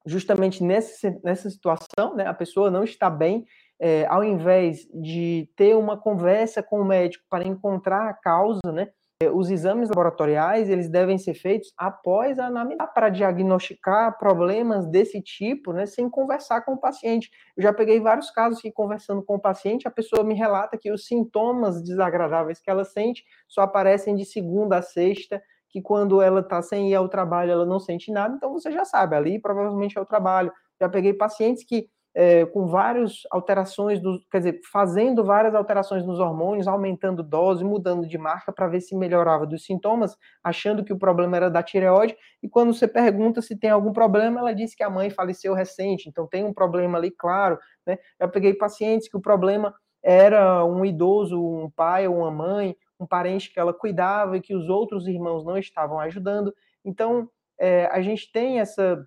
justamente 0.07 0.63
nessa, 0.63 1.19
nessa 1.25 1.51
situação, 1.51 2.15
né, 2.15 2.27
a 2.27 2.35
pessoa 2.35 2.71
não 2.71 2.85
está 2.85 3.11
bem 3.11 3.45
é, 3.81 4.07
ao 4.07 4.23
invés 4.23 4.87
de 4.95 5.51
ter 5.57 5.75
uma 5.75 5.97
conversa 5.97 6.63
com 6.63 6.81
o 6.81 6.85
médico 6.85 7.25
para 7.29 7.47
encontrar 7.47 8.09
a 8.09 8.15
causa, 8.15 8.61
né, 8.73 8.91
os 9.29 9.51
exames 9.51 9.89
laboratoriais 9.89 10.69
eles 10.69 10.89
devem 10.89 11.19
ser 11.19 11.35
feitos 11.35 11.73
após 11.77 12.39
a 12.39 12.47
anamnese 12.47 12.81
para 12.95 13.09
diagnosticar 13.09 14.17
problemas 14.19 14.87
desse 14.87 15.21
tipo, 15.21 15.73
né, 15.73 15.87
sem 15.87 16.09
conversar 16.09 16.63
com 16.63 16.73
o 16.73 16.81
paciente. 16.81 17.31
Eu 17.57 17.63
já 17.63 17.73
peguei 17.73 18.01
vários 18.01 18.31
casos 18.31 18.61
que 18.61 18.73
conversando 18.73 19.23
com 19.23 19.37
o 19.37 19.41
paciente, 19.41 19.89
a 19.89 19.91
pessoa 19.91 20.25
me 20.25 20.35
relata 20.35 20.79
que 20.79 20.91
os 20.93 21.07
sintomas 21.07 21.83
desagradáveis 21.83 22.61
que 22.61 22.71
ela 22.71 22.85
sente 22.85 23.25
só 23.49 23.63
aparecem 23.63 24.15
de 24.15 24.25
segunda 24.25 24.79
a 24.79 24.83
sexta, 24.83 25.43
que 25.69 25.83
quando 25.83 26.23
ela 26.23 26.41
está 26.41 26.63
sem 26.63 26.91
ir 26.91 26.95
ao 26.95 27.09
trabalho 27.09 27.51
ela 27.51 27.67
não 27.67 27.81
sente 27.81 28.13
nada, 28.13 28.35
então 28.37 28.53
você 28.53 28.71
já 28.71 28.85
sabe, 28.85 29.17
ali 29.17 29.41
provavelmente 29.41 29.99
é 29.99 30.01
o 30.01 30.07
trabalho. 30.07 30.53
Já 30.81 30.89
peguei 30.89 31.15
pacientes 31.15 31.65
que 31.65 31.89
é, 32.15 32.47
com 32.47 32.67
várias 32.67 33.23
alterações, 33.31 34.01
do, 34.01 34.21
quer 34.31 34.39
dizer, 34.39 34.61
fazendo 34.73 35.25
várias 35.25 35.55
alterações 35.55 36.07
nos 36.07 36.21
hormônios, 36.21 36.69
aumentando 36.69 37.23
dose, 37.23 37.65
mudando 37.65 38.07
de 38.07 38.17
marca 38.17 38.53
para 38.53 38.69
ver 38.69 38.81
se 38.81 38.97
melhorava 38.97 39.47
dos 39.47 39.65
sintomas, 39.65 40.17
achando 40.43 40.85
que 40.85 40.93
o 40.93 40.99
problema 40.99 41.37
era 41.37 41.51
da 41.51 41.63
tireoide, 41.63 42.17
e 42.43 42.49
quando 42.49 42.73
você 42.73 42.87
pergunta 42.87 43.43
se 43.43 43.59
tem 43.59 43.71
algum 43.71 43.93
problema, 43.93 44.41
ela 44.41 44.55
diz 44.55 44.75
que 44.75 44.85
a 44.85 44.91
mãe 44.91 45.11
faleceu 45.11 45.55
recente, 45.55 46.09
então 46.09 46.27
tem 46.27 46.45
um 46.45 46.55
problema 46.55 46.99
ali, 46.99 47.11
claro, 47.11 47.59
né? 47.87 47.99
Eu 48.21 48.29
peguei 48.29 48.55
pacientes 48.55 49.09
que 49.09 49.17
o 49.17 49.21
problema 49.21 49.75
era 50.03 50.65
um 50.65 50.85
idoso, 50.85 51.41
um 51.41 51.71
pai 51.71 52.07
ou 52.07 52.19
uma 52.19 52.31
mãe, 52.31 52.77
um 53.01 53.07
parente 53.07 53.53
que 53.53 53.59
ela 53.59 53.73
cuidava 53.73 54.37
e 54.37 54.41
que 54.41 54.55
os 54.55 54.69
outros 54.69 55.09
irmãos 55.09 55.45
não 55.45 55.59
estavam 55.59 55.99
ajudando. 55.99 56.55
Então, 56.85 57.29
é, 57.59 57.87
a 57.87 58.01
gente 58.03 58.31
tem 58.31 58.61
essa 58.61 59.05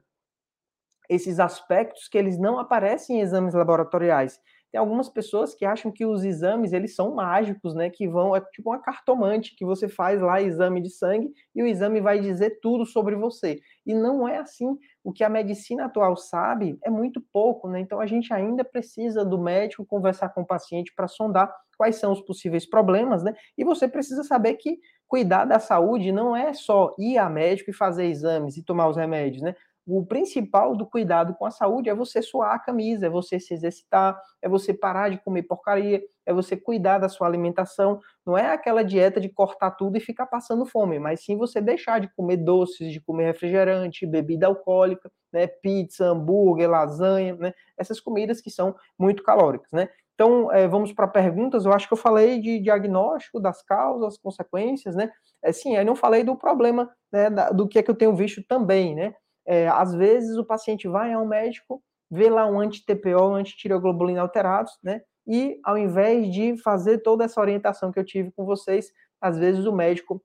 esses 1.10 1.40
aspectos 1.40 2.08
que 2.08 2.18
eles 2.18 2.38
não 2.38 2.60
aparecem 2.60 3.18
em 3.18 3.22
exames 3.22 3.54
laboratoriais. 3.54 4.40
Tem 4.72 4.80
algumas 4.80 5.08
pessoas 5.08 5.56
que 5.56 5.64
acham 5.64 5.92
que 5.92 6.06
os 6.06 6.26
exames 6.26 6.74
eles 6.74 6.94
são 6.94 7.16
mágicos, 7.16 7.74
né? 7.74 7.90
Que 7.90 8.08
vão 8.08 8.36
é 8.36 8.42
tipo 8.42 8.70
uma 8.70 8.82
cartomante 8.82 9.56
que 9.56 9.64
você 9.64 9.88
faz 9.88 10.22
lá 10.22 10.42
exame 10.42 10.82
de 10.82 10.90
sangue 10.90 11.32
e 11.56 11.64
o 11.64 11.68
exame 11.68 12.02
vai 12.02 12.20
dizer 12.20 12.60
tudo 12.62 12.86
sobre 12.86 13.16
você. 13.16 13.60
E 13.86 13.94
não 13.94 14.28
é 14.28 14.38
assim. 14.40 14.78
O 15.04 15.14
que 15.14 15.24
a 15.24 15.30
medicina 15.30 15.86
atual 15.86 16.18
sabe 16.18 16.78
é 16.84 16.90
muito 16.90 17.22
pouco, 17.32 17.70
né? 17.70 17.80
Então 17.80 18.02
a 18.02 18.06
gente 18.06 18.34
ainda 18.34 18.64
precisa 18.64 19.24
do 19.24 19.40
médico 19.40 19.86
conversar 19.86 20.30
com 20.30 20.42
o 20.42 20.46
paciente 20.46 20.94
para 20.94 21.08
sondar 21.08 21.50
quais 21.78 21.96
são 21.96 22.12
os 22.12 22.22
possíveis 22.22 22.66
problemas, 22.70 23.24
né? 23.24 23.34
E 23.58 23.64
você 23.64 23.88
precisa 23.88 24.24
saber 24.24 24.56
que 24.56 24.80
cuidar 25.08 25.46
da 25.46 25.60
saúde 25.60 26.12
não 26.12 26.36
é 26.36 26.54
só 26.54 26.94
ir 27.00 27.18
a 27.18 27.30
médico 27.30 27.70
e 27.70 27.74
fazer 27.74 28.06
exames 28.08 28.58
e 28.58 28.64
tomar 28.64 28.90
os 28.90 28.98
remédios, 28.98 29.42
né? 29.42 29.56
O 29.88 30.06
principal 30.06 30.76
do 30.76 30.86
cuidado 30.86 31.34
com 31.36 31.46
a 31.46 31.52
saúde 31.52 31.90
é 31.90 31.96
você 31.96 32.22
suar 32.22 32.54
a 32.54 32.60
camisa, 32.60 33.06
é 33.06 33.10
você 33.10 33.40
se 33.40 33.54
exercitar, 33.54 34.22
é 34.42 34.50
você 34.50 34.74
parar 34.74 35.10
de 35.10 35.18
comer 35.18 35.44
porcaria, 35.44 36.04
é 36.26 36.34
você 36.34 36.58
cuidar 36.58 36.98
da 36.98 37.08
sua 37.08 37.26
alimentação. 37.26 38.02
Não 38.26 38.38
é 38.38 38.52
aquela 38.52 38.84
dieta 38.84 39.22
de 39.22 39.30
cortar 39.30 39.72
tudo 39.72 39.96
e 39.96 40.02
ficar 40.02 40.26
passando 40.26 40.66
fome, 40.66 41.00
mas 41.00 41.24
sim 41.24 41.38
você 41.38 41.62
deixar 41.62 42.02
de 42.02 42.14
comer 42.16 42.36
doces, 42.36 42.92
de 42.92 43.00
comer 43.00 43.28
refrigerante, 43.28 44.06
bebida 44.06 44.48
alcoólica, 44.48 45.10
né, 45.32 45.48
pizza, 45.48 46.06
hambúrguer, 46.06 46.70
lasanha, 46.70 47.36
né, 47.36 47.54
essas 47.78 48.00
comidas 48.02 48.42
que 48.42 48.52
são 48.52 48.76
muito 49.00 49.24
calóricas, 49.24 49.72
né? 49.72 49.88
Então, 50.16 50.52
é, 50.52 50.68
vamos 50.68 50.92
para 50.92 51.08
perguntas. 51.08 51.64
Eu 51.64 51.72
acho 51.72 51.88
que 51.88 51.94
eu 51.94 51.98
falei 51.98 52.42
de 52.42 52.60
diagnóstico 52.60 53.40
das 53.40 53.62
causas, 53.62 54.18
consequências, 54.18 54.96
né? 54.96 55.12
É, 55.44 55.52
sim, 55.52 55.78
aí 55.78 55.86
não 55.86 55.96
falei 55.96 56.24
do 56.24 56.36
problema, 56.36 56.90
né, 57.12 57.30
da, 57.30 57.52
do 57.52 57.68
que 57.68 57.78
é 57.80 57.84
que 57.84 57.92
eu 57.92 57.96
tenho 57.96 58.16
visto 58.16 58.44
também, 58.44 58.96
né? 58.96 59.14
É, 59.48 59.68
às 59.70 59.96
vezes 59.96 60.38
o 60.38 60.46
paciente 60.46 60.88
vai 60.88 61.14
ao 61.14 61.26
médico, 61.26 61.82
vê 62.12 62.30
lá 62.30 62.46
um 62.46 62.60
anti-TPO, 62.60 63.30
um 63.30 63.36
anti-tireoglobulina 63.36 64.22
alterados, 64.22 64.78
né? 64.84 65.02
E 65.26 65.60
ao 65.64 65.78
invés 65.78 66.32
de 66.32 66.58
fazer 66.58 67.00
toda 67.00 67.24
essa 67.26 67.40
orientação 67.40 67.92
que 67.92 68.00
eu 68.00 68.06
tive 68.06 68.32
com 68.32 68.46
vocês, 68.46 68.92
às 69.22 69.38
vezes 69.38 69.66
o 69.66 69.74
médico 69.74 70.24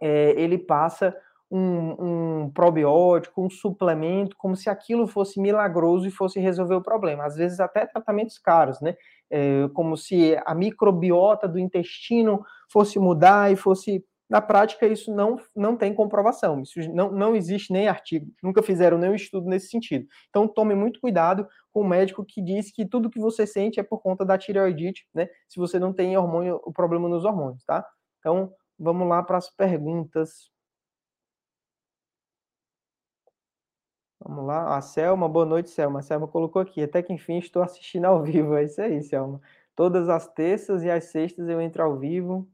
é, 0.00 0.30
ele 0.40 0.58
passa 0.58 1.16
um, 1.50 2.44
um, 2.44 2.50
probiótico, 2.50 3.42
um 3.42 3.50
suplemento, 3.50 4.36
como 4.36 4.56
se 4.56 4.68
aquilo 4.68 5.06
fosse 5.06 5.40
milagroso 5.40 6.06
e 6.06 6.10
fosse 6.10 6.40
resolver 6.40 6.74
o 6.74 6.82
problema. 6.82 7.24
Às 7.24 7.36
vezes 7.36 7.60
até 7.60 7.86
tratamentos 7.86 8.38
caros, 8.38 8.80
né? 8.80 8.96
É, 9.30 9.68
como 9.74 9.96
se 9.96 10.36
a 10.44 10.54
microbiota 10.54 11.48
do 11.48 11.58
intestino 11.58 12.44
fosse 12.70 12.98
mudar 12.98 13.52
e 13.52 13.56
fosse 13.56 14.04
na 14.28 14.40
prática, 14.40 14.86
isso 14.86 15.14
não, 15.14 15.40
não 15.54 15.76
tem 15.76 15.94
comprovação, 15.94 16.60
isso 16.60 16.80
não, 16.92 17.12
não 17.12 17.36
existe 17.36 17.72
nem 17.72 17.86
artigo, 17.86 18.32
nunca 18.42 18.62
fizeram 18.62 18.98
nenhum 18.98 19.14
estudo 19.14 19.48
nesse 19.48 19.68
sentido. 19.68 20.06
Então, 20.28 20.48
tome 20.48 20.74
muito 20.74 21.00
cuidado 21.00 21.46
com 21.72 21.80
o 21.82 21.88
médico 21.88 22.24
que 22.24 22.42
diz 22.42 22.72
que 22.72 22.84
tudo 22.84 23.10
que 23.10 23.20
você 23.20 23.46
sente 23.46 23.78
é 23.78 23.82
por 23.82 24.00
conta 24.00 24.24
da 24.24 24.36
tireoidite, 24.36 25.06
né? 25.14 25.28
Se 25.48 25.58
você 25.58 25.78
não 25.78 25.92
tem 25.92 26.16
hormônio, 26.16 26.60
o 26.64 26.72
problema 26.72 27.08
nos 27.08 27.24
hormônios, 27.24 27.64
tá? 27.64 27.86
Então, 28.18 28.52
vamos 28.78 29.08
lá 29.08 29.22
para 29.22 29.38
as 29.38 29.48
perguntas. 29.48 30.50
Vamos 34.18 34.44
lá, 34.44 34.76
a 34.76 34.80
Selma, 34.80 35.28
boa 35.28 35.46
noite, 35.46 35.70
Selma. 35.70 36.00
A 36.00 36.02
Selma 36.02 36.26
colocou 36.26 36.60
aqui, 36.60 36.82
até 36.82 37.00
que 37.02 37.12
enfim 37.12 37.38
estou 37.38 37.62
assistindo 37.62 38.06
ao 38.06 38.22
vivo. 38.24 38.56
É 38.56 38.64
isso 38.64 38.80
aí, 38.82 39.02
Selma. 39.02 39.40
Todas 39.76 40.08
as 40.08 40.26
terças 40.26 40.82
e 40.82 40.90
as 40.90 41.04
sextas 41.04 41.48
eu 41.48 41.60
entro 41.60 41.82
ao 41.84 41.96
vivo 41.96 42.48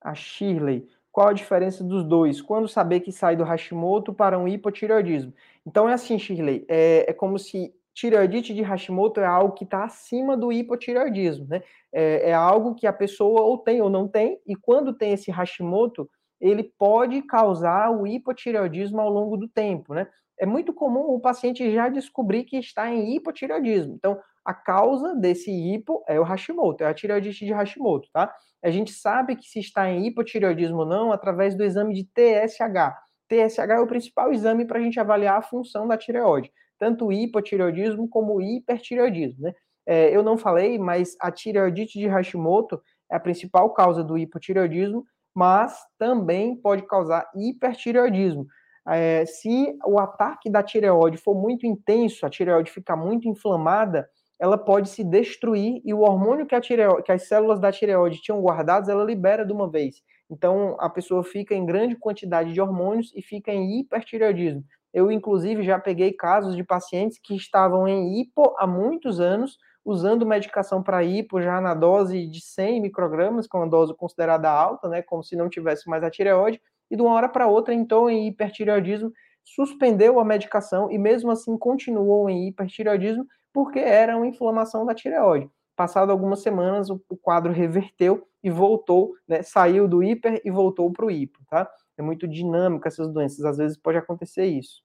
a 0.00 0.14
Shirley. 0.14 0.86
Qual 1.12 1.28
a 1.28 1.32
diferença 1.32 1.82
dos 1.82 2.04
dois? 2.04 2.40
Quando 2.40 2.68
saber 2.68 3.00
que 3.00 3.10
sai 3.10 3.36
do 3.36 3.44
Hashimoto 3.44 4.12
para 4.12 4.38
um 4.38 4.46
hipotireoidismo? 4.46 5.34
Então 5.66 5.88
é 5.88 5.92
assim, 5.92 6.18
Shirley, 6.18 6.64
é, 6.68 7.10
é 7.10 7.12
como 7.12 7.38
se 7.38 7.74
tireoidite 7.92 8.54
de 8.54 8.62
Hashimoto 8.62 9.20
é 9.20 9.26
algo 9.26 9.54
que 9.54 9.64
está 9.64 9.84
acima 9.84 10.36
do 10.36 10.52
hipotireoidismo, 10.52 11.46
né? 11.48 11.62
É, 11.92 12.30
é, 12.30 12.34
algo 12.34 12.74
que 12.74 12.86
a 12.86 12.92
pessoa 12.92 13.42
ou 13.42 13.58
tem 13.58 13.82
ou 13.82 13.90
não 13.90 14.08
tem, 14.08 14.40
e 14.46 14.54
quando 14.54 14.94
tem 14.94 15.12
esse 15.12 15.30
Hashimoto, 15.30 16.08
ele 16.40 16.62
pode 16.78 17.20
causar 17.22 17.90
o 17.90 18.06
hipotireoidismo 18.06 19.00
ao 19.00 19.10
longo 19.10 19.36
do 19.36 19.48
tempo, 19.48 19.92
né? 19.92 20.06
É 20.38 20.46
muito 20.46 20.72
comum 20.72 21.10
o 21.10 21.20
paciente 21.20 21.70
já 21.70 21.88
descobrir 21.90 22.44
que 22.44 22.56
está 22.56 22.90
em 22.90 23.14
hipotireoidismo. 23.14 23.94
Então, 23.94 24.18
a 24.42 24.54
causa 24.54 25.14
desse 25.14 25.50
hipo 25.50 26.02
é 26.08 26.18
o 26.18 26.24
Hashimoto, 26.24 26.82
é 26.82 26.86
a 26.86 26.94
tireoidite 26.94 27.44
de 27.44 27.52
Hashimoto, 27.52 28.08
tá? 28.10 28.34
A 28.62 28.70
gente 28.70 28.92
sabe 28.92 29.36
que 29.36 29.48
se 29.48 29.58
está 29.58 29.90
em 29.90 30.06
hipotireoidismo 30.06 30.80
ou 30.80 30.86
não 30.86 31.12
através 31.12 31.54
do 31.54 31.64
exame 31.64 31.94
de 31.94 32.04
TSH. 32.04 32.94
TSH 33.28 33.70
é 33.70 33.80
o 33.80 33.86
principal 33.86 34.32
exame 34.32 34.64
para 34.64 34.78
a 34.78 34.82
gente 34.82 34.98
avaliar 34.98 35.38
a 35.38 35.42
função 35.42 35.86
da 35.86 35.96
tireoide, 35.96 36.52
tanto 36.78 37.06
o 37.06 37.12
hipotireoidismo 37.12 38.08
como 38.08 38.34
o 38.34 38.42
hipertireoidismo, 38.42 39.44
né? 39.44 39.54
É, 39.86 40.14
eu 40.14 40.22
não 40.22 40.36
falei, 40.36 40.78
mas 40.78 41.16
a 41.20 41.30
tireoidite 41.30 41.98
de 41.98 42.06
Hashimoto 42.06 42.80
é 43.10 43.16
a 43.16 43.20
principal 43.20 43.70
causa 43.72 44.04
do 44.04 44.18
hipotireoidismo, 44.18 45.04
mas 45.34 45.78
também 45.98 46.54
pode 46.54 46.82
causar 46.86 47.28
hipertireoidismo. 47.34 48.46
É, 48.86 49.24
se 49.26 49.76
o 49.84 49.98
ataque 49.98 50.50
da 50.50 50.62
tireoide 50.62 51.16
for 51.16 51.34
muito 51.34 51.66
intenso, 51.66 52.26
a 52.26 52.30
tireoide 52.30 52.70
ficar 52.70 52.96
muito 52.96 53.28
inflamada, 53.28 54.08
ela 54.40 54.56
pode 54.56 54.88
se 54.88 55.04
destruir 55.04 55.82
e 55.84 55.92
o 55.92 56.00
hormônio 56.00 56.46
que, 56.46 56.58
tireoide, 56.60 57.02
que 57.02 57.12
as 57.12 57.28
células 57.28 57.60
da 57.60 57.70
tireoide 57.70 58.22
tinham 58.22 58.40
guardados, 58.40 58.88
ela 58.88 59.04
libera 59.04 59.44
de 59.44 59.52
uma 59.52 59.70
vez. 59.70 60.02
Então, 60.30 60.76
a 60.80 60.88
pessoa 60.88 61.22
fica 61.22 61.54
em 61.54 61.66
grande 61.66 61.94
quantidade 61.94 62.54
de 62.54 62.60
hormônios 62.60 63.12
e 63.14 63.20
fica 63.20 63.52
em 63.52 63.78
hipertireoidismo. 63.78 64.64
Eu, 64.94 65.12
inclusive, 65.12 65.62
já 65.62 65.78
peguei 65.78 66.12
casos 66.12 66.56
de 66.56 66.64
pacientes 66.64 67.18
que 67.22 67.36
estavam 67.36 67.86
em 67.86 68.18
hipo 68.18 68.54
há 68.58 68.66
muitos 68.66 69.20
anos, 69.20 69.58
usando 69.84 70.24
medicação 70.24 70.82
para 70.82 71.04
hipo 71.04 71.42
já 71.42 71.60
na 71.60 71.74
dose 71.74 72.26
de 72.26 72.40
100 72.40 72.80
microgramas, 72.80 73.46
que 73.46 73.54
é 73.54 73.60
uma 73.60 73.68
dose 73.68 73.94
considerada 73.94 74.50
alta, 74.50 74.88
né, 74.88 75.02
como 75.02 75.22
se 75.22 75.36
não 75.36 75.50
tivesse 75.50 75.88
mais 75.88 76.02
a 76.02 76.10
tireoide, 76.10 76.60
e 76.90 76.96
de 76.96 77.02
uma 77.02 77.12
hora 77.12 77.28
para 77.28 77.46
outra 77.46 77.74
entrou 77.74 78.08
em 78.08 78.26
hipertireoidismo, 78.26 79.12
suspendeu 79.44 80.18
a 80.18 80.24
medicação 80.24 80.90
e 80.90 80.98
mesmo 80.98 81.30
assim 81.30 81.56
continuou 81.58 82.28
em 82.30 82.48
hipertireoidismo 82.48 83.26
porque 83.52 83.78
era 83.78 84.16
uma 84.16 84.26
inflamação 84.26 84.84
da 84.84 84.94
tireoide. 84.94 85.50
Passado 85.76 86.10
algumas 86.12 86.42
semanas, 86.42 86.90
o, 86.90 87.00
quadro 87.22 87.52
reverteu 87.52 88.28
e 88.42 88.50
voltou, 88.50 89.14
né, 89.26 89.42
saiu 89.42 89.88
do 89.88 90.02
hiper 90.02 90.40
e 90.44 90.50
voltou 90.50 90.92
para 90.92 91.06
o 91.06 91.10
hipo, 91.10 91.38
tá? 91.48 91.70
É 91.96 92.02
muito 92.02 92.28
dinâmico 92.28 92.86
essas 92.86 93.08
doenças, 93.12 93.44
às 93.44 93.56
vezes 93.58 93.76
pode 93.76 93.98
acontecer 93.98 94.46
isso. 94.46 94.82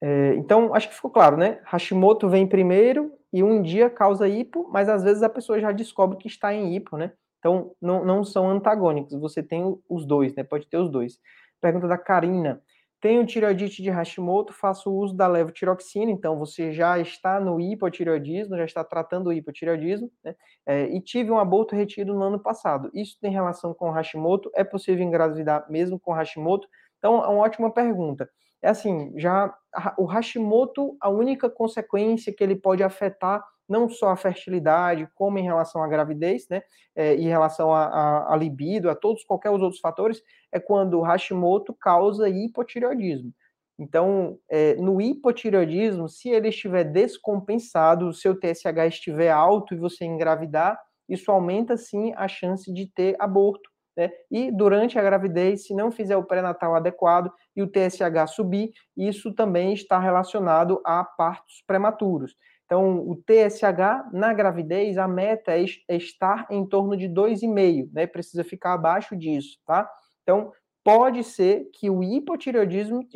É, 0.00 0.34
então, 0.34 0.74
acho 0.74 0.88
que 0.88 0.94
ficou 0.94 1.10
claro, 1.10 1.36
né? 1.36 1.60
Hashimoto 1.64 2.28
vem 2.28 2.46
primeiro 2.46 3.12
e 3.32 3.42
um 3.42 3.62
dia 3.62 3.88
causa 3.88 4.28
hipo, 4.28 4.68
mas 4.72 4.88
às 4.88 5.02
vezes 5.04 5.22
a 5.22 5.28
pessoa 5.28 5.60
já 5.60 5.70
descobre 5.70 6.18
que 6.18 6.26
está 6.26 6.52
em 6.52 6.74
hipo, 6.74 6.96
né? 6.96 7.12
Então, 7.38 7.74
não, 7.80 8.04
não 8.04 8.24
são 8.24 8.48
antagônicos, 8.48 9.18
você 9.18 9.42
tem 9.42 9.76
os 9.88 10.06
dois, 10.06 10.34
né? 10.34 10.44
Pode 10.44 10.68
ter 10.68 10.76
os 10.76 10.90
dois. 10.90 11.18
Pergunta 11.60 11.88
da 11.88 11.98
Karina. 11.98 12.62
Tenho 13.02 13.26
tireoidite 13.26 13.82
de 13.82 13.90
Hashimoto, 13.90 14.52
faço 14.52 14.88
uso 14.88 15.12
da 15.12 15.26
levotiroxina, 15.26 16.08
então 16.08 16.38
você 16.38 16.70
já 16.70 17.00
está 17.00 17.40
no 17.40 17.60
hipotireoidismo, 17.60 18.56
já 18.56 18.64
está 18.64 18.84
tratando 18.84 19.26
o 19.26 19.32
hipotireoidismo, 19.32 20.08
né? 20.22 20.36
É, 20.64 20.84
e 20.84 21.00
tive 21.00 21.28
um 21.32 21.38
aborto 21.38 21.74
retido 21.74 22.14
no 22.14 22.22
ano 22.22 22.38
passado. 22.38 22.92
Isso 22.94 23.18
tem 23.20 23.32
relação 23.32 23.74
com 23.74 23.90
Hashimoto? 23.90 24.52
É 24.54 24.62
possível 24.62 25.04
engravidar 25.04 25.66
mesmo 25.68 25.98
com 25.98 26.12
Hashimoto? 26.12 26.68
Então, 26.98 27.16
é 27.24 27.26
uma 27.26 27.42
ótima 27.42 27.72
pergunta. 27.72 28.30
é 28.62 28.68
assim, 28.68 29.12
já 29.16 29.52
o 29.98 30.04
Hashimoto, 30.04 30.96
a 31.00 31.10
única 31.10 31.50
consequência 31.50 32.32
que 32.32 32.44
ele 32.44 32.54
pode 32.54 32.84
afetar 32.84 33.44
não 33.72 33.88
só 33.88 34.10
a 34.10 34.16
fertilidade, 34.16 35.08
como 35.14 35.38
em 35.38 35.42
relação 35.42 35.82
à 35.82 35.88
gravidez, 35.88 36.46
né, 36.50 36.62
é, 36.94 37.14
em 37.14 37.26
relação 37.26 37.72
a, 37.72 38.36
libido, 38.38 38.90
a 38.90 38.94
todos, 38.94 39.24
qualquer 39.24 39.50
os 39.50 39.62
outros 39.62 39.80
fatores, 39.80 40.22
é 40.52 40.60
quando 40.60 41.00
o 41.00 41.02
Hashimoto 41.02 41.72
causa 41.72 42.28
hipotireoidismo. 42.28 43.32
Então, 43.78 44.38
é, 44.50 44.74
no 44.74 45.00
hipotireoidismo, 45.00 46.06
se 46.06 46.28
ele 46.28 46.50
estiver 46.50 46.84
descompensado, 46.84 48.06
o 48.06 48.12
seu 48.12 48.38
TSH 48.38 48.88
estiver 48.88 49.30
alto 49.30 49.74
e 49.74 49.78
você 49.78 50.04
engravidar, 50.04 50.78
isso 51.08 51.32
aumenta 51.32 51.76
sim 51.76 52.12
a 52.14 52.28
chance 52.28 52.70
de 52.72 52.86
ter 52.86 53.16
aborto. 53.18 53.72
Né? 53.96 54.10
E 54.30 54.50
durante 54.50 54.98
a 54.98 55.02
gravidez, 55.02 55.66
se 55.66 55.74
não 55.74 55.90
fizer 55.90 56.16
o 56.16 56.24
pré-natal 56.24 56.74
adequado 56.74 57.32
e 57.56 57.62
o 57.62 57.66
TSH 57.66 58.34
subir, 58.34 58.72
isso 58.96 59.34
também 59.34 59.72
está 59.72 59.98
relacionado 59.98 60.80
a 60.84 61.02
partos 61.04 61.62
prematuros. 61.66 62.34
Então, 62.72 63.06
o 63.06 63.14
TSH 63.14 64.08
na 64.14 64.32
gravidez, 64.32 64.96
a 64.96 65.06
meta 65.06 65.52
é, 65.52 65.62
é 65.88 65.96
estar 65.96 66.46
em 66.50 66.64
torno 66.64 66.96
de 66.96 67.06
2,5, 67.06 67.90
né? 67.92 68.06
Precisa 68.06 68.42
ficar 68.42 68.72
abaixo 68.72 69.14
disso, 69.14 69.58
tá? 69.66 69.86
Então, 70.22 70.50
pode 70.82 71.22
ser 71.22 71.68
que 71.74 71.90
o 71.90 72.02
hipotireoidismo 72.02 73.06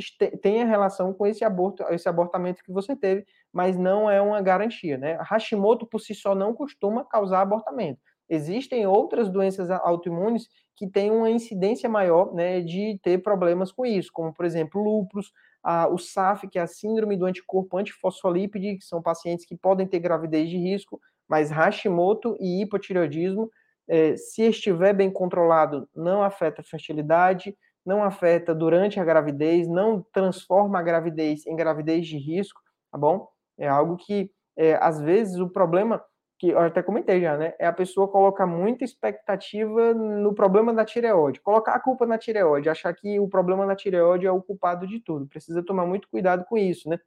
tenha 0.43 0.67
relação 0.67 1.15
com 1.15 1.27
esse 1.27 1.43
aborto, 1.43 1.83
esse 1.85 2.07
abortamento 2.07 2.63
que 2.63 2.71
você 2.71 2.95
teve, 2.95 3.25
mas 3.51 3.79
não 3.79 4.11
é 4.11 4.21
uma 4.21 4.43
garantia, 4.43 4.99
né? 4.99 5.17
Hashimoto 5.23 5.87
por 5.87 6.01
si 6.01 6.15
só 6.15 6.35
não 6.35 6.53
costuma 6.53 7.03
causar 7.07 7.41
abortamento. 7.41 7.99
Existem 8.29 8.87
outras 8.87 9.31
doenças 9.31 9.71
autoimunes 9.71 10.49
que 10.77 10.87
têm 10.87 11.11
uma 11.11 11.31
incidência 11.31 11.89
maior, 11.89 12.35
né, 12.35 12.61
de 12.61 13.01
ter 13.03 13.23
problemas 13.23 13.73
com 13.73 13.87
isso, 13.87 14.11
como 14.13 14.35
por 14.35 14.45
exemplo, 14.45 14.83
lúpus, 14.83 15.33
a, 15.67 15.89
o 15.89 15.99
SAF, 15.99 16.47
que 16.47 16.61
é 16.61 16.63
a 16.63 16.67
síndrome 16.69 17.17
do 17.17 17.27
anticorpo 17.27 17.77
antifosfolípide, 17.77 18.77
que 18.77 18.85
são 18.85 19.03
pacientes 19.03 19.45
que 19.45 19.57
podem 19.57 19.85
ter 19.85 19.99
gravidez 19.99 20.49
de 20.49 20.57
risco, 20.57 21.01
mas 21.29 21.51
Hashimoto 21.51 22.37
e 22.39 22.63
hipotireoidismo 22.63 23.51
é, 23.89 24.17
se 24.17 24.43
estiver 24.43 24.95
bem 24.95 25.11
controlado, 25.11 25.89
não 25.93 26.23
afeta 26.23 26.61
a 26.61 26.65
fertilidade, 26.65 27.57
não 27.85 28.05
afeta 28.05 28.55
durante 28.55 29.01
a 29.01 29.05
gravidez, 29.05 29.67
não 29.67 30.07
transforma 30.13 30.79
a 30.79 30.83
gravidez 30.83 31.45
em 31.45 31.57
gravidez 31.57 32.07
de 32.07 32.17
risco, 32.17 32.61
tá 32.93 32.97
bom? 32.97 33.27
É 33.59 33.67
algo 33.67 33.97
que, 33.97 34.31
é, 34.57 34.77
às 34.77 35.01
vezes, 35.01 35.41
o 35.41 35.49
problema, 35.49 36.01
que 36.39 36.51
eu 36.51 36.59
até 36.59 36.83
comentei 36.83 37.21
já, 37.21 37.37
né? 37.37 37.55
É 37.59 37.67
a 37.67 37.73
pessoa 37.73 38.09
colocar 38.09 38.47
muita 38.47 38.85
expectativa 38.85 39.95
no 39.95 40.35
problema 40.35 40.73
da 40.75 40.85
tireoide, 40.85 41.41
colocar 41.41 41.75
a 41.75 41.81
culpa 41.81 42.07
na 42.07 42.19
tireoide, 42.19 42.69
achar 42.69 42.93
que 42.95 43.19
o 43.19 43.29
problema 43.29 43.67
da 43.67 43.75
tireoide 43.75 44.27
é 44.27 44.31
o 44.33 44.43
culpado 44.43 44.87
de 44.87 45.01
tudo. 45.01 45.27
Precisa 45.27 45.63
tomar 45.65 45.87
muito 45.87 46.09
cuidado 46.09 46.45
com 46.45 46.59
isso, 46.59 46.89
né? 46.89 46.99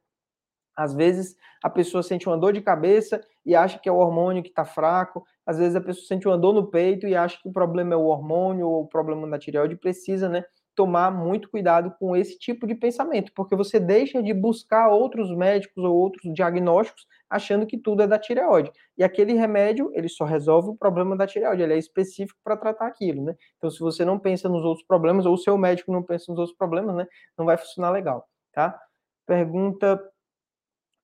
Às 0.76 0.94
vezes 0.94 1.36
a 1.62 1.68
pessoa 1.70 2.02
sente 2.02 2.26
uma 2.28 2.38
dor 2.38 2.52
de 2.52 2.60
cabeça 2.62 3.20
e 3.44 3.54
acha 3.54 3.78
que 3.78 3.88
é 3.88 3.92
o 3.92 3.96
hormônio 3.96 4.42
que 4.42 4.48
está 4.48 4.64
fraco. 4.64 5.24
Às 5.46 5.58
vezes 5.58 5.76
a 5.76 5.80
pessoa 5.80 6.06
sente 6.06 6.26
uma 6.26 6.38
dor 6.38 6.54
no 6.54 6.70
peito 6.70 7.06
e 7.06 7.14
acha 7.14 7.38
que 7.40 7.48
o 7.48 7.52
problema 7.52 7.94
é 7.94 7.96
o 7.96 8.06
hormônio 8.06 8.66
ou 8.66 8.82
o 8.82 8.88
problema 8.88 9.28
da 9.28 9.38
tireoide. 9.38 9.76
Precisa, 9.76 10.28
né, 10.28 10.44
tomar 10.74 11.10
muito 11.10 11.50
cuidado 11.50 11.94
com 11.98 12.16
esse 12.16 12.38
tipo 12.38 12.66
de 12.66 12.74
pensamento, 12.74 13.32
porque 13.34 13.56
você 13.56 13.78
deixa 13.78 14.22
de 14.22 14.32
buscar 14.32 14.88
outros 14.88 15.34
médicos 15.36 15.84
ou 15.84 15.94
outros 15.94 16.32
diagnósticos 16.32 17.06
achando 17.28 17.66
que 17.66 17.78
tudo 17.78 18.02
é 18.02 18.06
da 18.06 18.18
tireoide. 18.18 18.72
E 18.96 19.04
aquele 19.04 19.34
remédio, 19.34 19.90
ele 19.94 20.08
só 20.08 20.24
resolve 20.24 20.70
o 20.70 20.76
problema 20.76 21.16
da 21.16 21.26
tireoide, 21.26 21.62
ele 21.62 21.74
é 21.74 21.78
específico 21.78 22.38
para 22.42 22.56
tratar 22.56 22.86
aquilo, 22.86 23.22
né? 23.24 23.36
Então, 23.56 23.70
se 23.70 23.78
você 23.80 24.04
não 24.04 24.18
pensa 24.18 24.48
nos 24.48 24.64
outros 24.64 24.86
problemas, 24.86 25.26
ou 25.26 25.34
o 25.34 25.38
seu 25.38 25.56
médico 25.58 25.92
não 25.92 26.02
pensa 26.02 26.26
nos 26.28 26.38
outros 26.38 26.56
problemas, 26.56 26.94
né, 26.96 27.06
não 27.36 27.44
vai 27.44 27.56
funcionar 27.56 27.90
legal, 27.90 28.28
tá? 28.52 28.78
Pergunta 29.26 30.00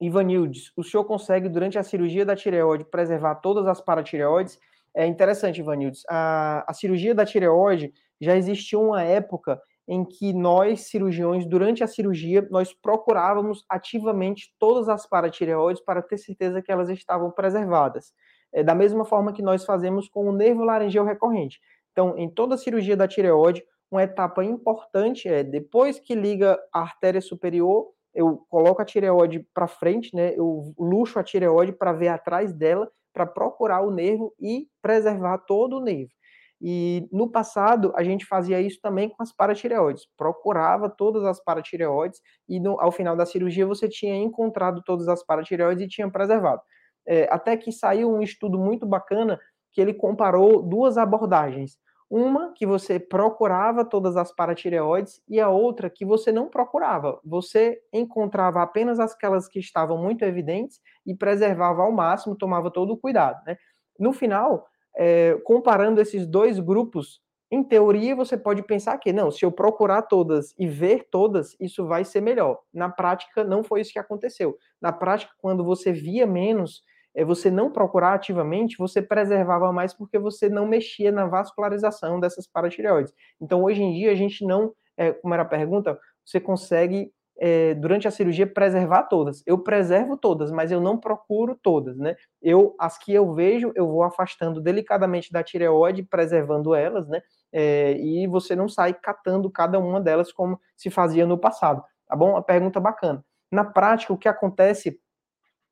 Ivanildes, 0.00 0.72
o 0.76 0.82
senhor 0.82 1.04
consegue, 1.04 1.48
durante 1.48 1.78
a 1.78 1.82
cirurgia 1.82 2.24
da 2.24 2.36
tireoide, 2.36 2.84
preservar 2.84 3.36
todas 3.36 3.66
as 3.66 3.80
paratireoides? 3.80 4.58
É 4.94 5.06
interessante, 5.06 5.60
Ivanildes. 5.60 6.02
A, 6.08 6.64
a 6.66 6.74
cirurgia 6.74 7.14
da 7.14 7.24
tireoide 7.24 7.92
já 8.20 8.36
existiu 8.36 8.82
uma 8.82 9.02
época 9.02 9.60
em 9.88 10.04
que 10.04 10.32
nós, 10.32 10.88
cirurgiões, 10.88 11.46
durante 11.46 11.84
a 11.84 11.86
cirurgia, 11.86 12.46
nós 12.50 12.72
procurávamos 12.72 13.64
ativamente 13.68 14.52
todas 14.58 14.88
as 14.88 15.06
paratireoides 15.06 15.82
para 15.82 16.02
ter 16.02 16.18
certeza 16.18 16.60
que 16.60 16.72
elas 16.72 16.88
estavam 16.88 17.30
preservadas. 17.30 18.12
É, 18.52 18.62
da 18.62 18.74
mesma 18.74 19.04
forma 19.04 19.32
que 19.32 19.42
nós 19.42 19.64
fazemos 19.64 20.08
com 20.08 20.28
o 20.28 20.32
nervo 20.32 20.64
laringeu 20.64 21.04
recorrente. 21.04 21.60
Então, 21.92 22.16
em 22.18 22.28
toda 22.28 22.56
a 22.56 22.58
cirurgia 22.58 22.96
da 22.96 23.06
tireoide, 23.06 23.64
uma 23.90 24.02
etapa 24.02 24.44
importante 24.44 25.28
é, 25.28 25.44
depois 25.44 26.00
que 26.00 26.14
liga 26.14 26.58
a 26.72 26.80
artéria 26.80 27.20
superior, 27.20 27.88
eu 28.12 28.44
coloco 28.48 28.82
a 28.82 28.84
tireoide 28.84 29.46
para 29.54 29.68
frente, 29.68 30.14
né? 30.14 30.34
Eu 30.34 30.74
luxo 30.78 31.18
a 31.18 31.22
tireoide 31.22 31.72
para 31.72 31.92
ver 31.92 32.08
atrás 32.08 32.52
dela, 32.52 32.90
para 33.12 33.26
procurar 33.26 33.82
o 33.82 33.90
nervo 33.90 34.34
e 34.40 34.66
preservar 34.82 35.38
todo 35.38 35.76
o 35.76 35.80
nervo. 35.80 36.10
E 36.60 37.06
no 37.12 37.30
passado 37.30 37.92
a 37.96 38.02
gente 38.02 38.24
fazia 38.24 38.60
isso 38.60 38.80
também 38.80 39.08
com 39.08 39.22
as 39.22 39.32
paratireoides, 39.32 40.06
procurava 40.16 40.88
todas 40.88 41.24
as 41.24 41.42
paratireoides 41.42 42.20
e 42.48 42.58
no, 42.58 42.80
ao 42.80 42.90
final 42.90 43.14
da 43.14 43.26
cirurgia 43.26 43.66
você 43.66 43.88
tinha 43.88 44.16
encontrado 44.16 44.82
todas 44.82 45.06
as 45.08 45.24
paratireoides 45.24 45.84
e 45.84 45.88
tinha 45.88 46.10
preservado. 46.10 46.62
É, 47.06 47.28
até 47.30 47.56
que 47.56 47.70
saiu 47.70 48.10
um 48.10 48.22
estudo 48.22 48.58
muito 48.58 48.86
bacana 48.86 49.38
que 49.72 49.80
ele 49.80 49.92
comparou 49.92 50.62
duas 50.62 50.96
abordagens. 50.96 51.78
Uma 52.08 52.52
que 52.54 52.64
você 52.64 53.00
procurava 53.00 53.84
todas 53.84 54.16
as 54.16 54.32
paratireoides 54.34 55.20
e 55.28 55.40
a 55.40 55.48
outra 55.48 55.90
que 55.90 56.04
você 56.04 56.30
não 56.30 56.48
procurava. 56.48 57.20
Você 57.24 57.80
encontrava 57.92 58.62
apenas 58.62 59.00
aquelas 59.00 59.48
que 59.48 59.58
estavam 59.58 59.98
muito 59.98 60.24
evidentes 60.24 60.80
e 61.04 61.14
preservava 61.14 61.82
ao 61.82 61.92
máximo, 61.92 62.36
tomava 62.36 62.70
todo 62.70 62.92
o 62.92 62.96
cuidado. 62.96 63.44
Né? 63.44 63.56
No 63.98 64.12
final, 64.12 64.66
é, 64.96 65.38
comparando 65.44 66.00
esses 66.00 66.26
dois 66.26 66.58
grupos, 66.58 67.20
em 67.50 67.62
teoria 67.62 68.16
você 68.16 68.36
pode 68.36 68.62
pensar 68.62 68.98
que 68.98 69.12
não, 69.12 69.30
se 69.30 69.44
eu 69.44 69.52
procurar 69.52 70.02
todas 70.02 70.54
e 70.58 70.66
ver 70.66 71.06
todas, 71.10 71.54
isso 71.60 71.86
vai 71.86 72.04
ser 72.04 72.20
melhor. 72.20 72.58
Na 72.72 72.88
prática, 72.88 73.44
não 73.44 73.62
foi 73.62 73.82
isso 73.82 73.92
que 73.92 73.98
aconteceu. 73.98 74.56
Na 74.80 74.92
prática, 74.92 75.32
quando 75.38 75.64
você 75.64 75.92
via 75.92 76.26
menos 76.26 76.82
é, 77.16 77.24
você 77.24 77.50
não 77.50 77.70
procurar 77.70 78.12
ativamente, 78.12 78.76
você 78.76 79.00
preservava 79.00 79.72
mais 79.72 79.94
porque 79.94 80.18
você 80.18 80.50
não 80.50 80.66
mexia 80.66 81.10
na 81.10 81.26
vascularização 81.26 82.20
dessas 82.20 82.46
paratireoides. 82.46 83.12
Então, 83.40 83.64
hoje 83.64 83.82
em 83.82 83.92
dia, 83.94 84.12
a 84.12 84.14
gente 84.14 84.44
não, 84.44 84.74
é, 84.96 85.12
como 85.12 85.32
era 85.32 85.42
a 85.42 85.46
pergunta, 85.46 85.98
você 86.24 86.38
consegue, 86.38 87.10
é, 87.38 87.74
durante 87.74 88.08
a 88.08 88.10
cirurgia, 88.10 88.46
preservar 88.46 89.04
todas. 89.04 89.42
Eu 89.46 89.58
preservo 89.58 90.16
todas, 90.16 90.50
mas 90.50 90.72
eu 90.72 90.80
não 90.80 90.98
procuro 90.98 91.58
todas, 91.60 91.98
né? 91.98 92.16
Eu, 92.42 92.74
as 92.78 92.98
que 92.98 93.12
eu 93.12 93.34
vejo, 93.34 93.72
eu 93.74 93.88
vou 93.88 94.02
afastando 94.02 94.60
delicadamente 94.60 95.32
da 95.32 95.42
tireoide, 95.42 96.02
preservando 96.02 96.74
elas, 96.74 97.06
né? 97.08 97.20
É, 97.52 97.92
e 97.98 98.26
você 98.26 98.56
não 98.56 98.68
sai 98.68 98.94
catando 98.94 99.50
cada 99.50 99.78
uma 99.78 100.00
delas 100.00 100.32
como 100.32 100.60
se 100.76 100.90
fazia 100.90 101.26
no 101.26 101.38
passado, 101.38 101.82
tá 102.06 102.16
bom? 102.16 102.30
Uma 102.30 102.42
pergunta 102.42 102.80
bacana. 102.80 103.24
Na 103.50 103.64
prática, 103.64 104.12
o 104.12 104.18
que 104.18 104.28
acontece 104.28 104.98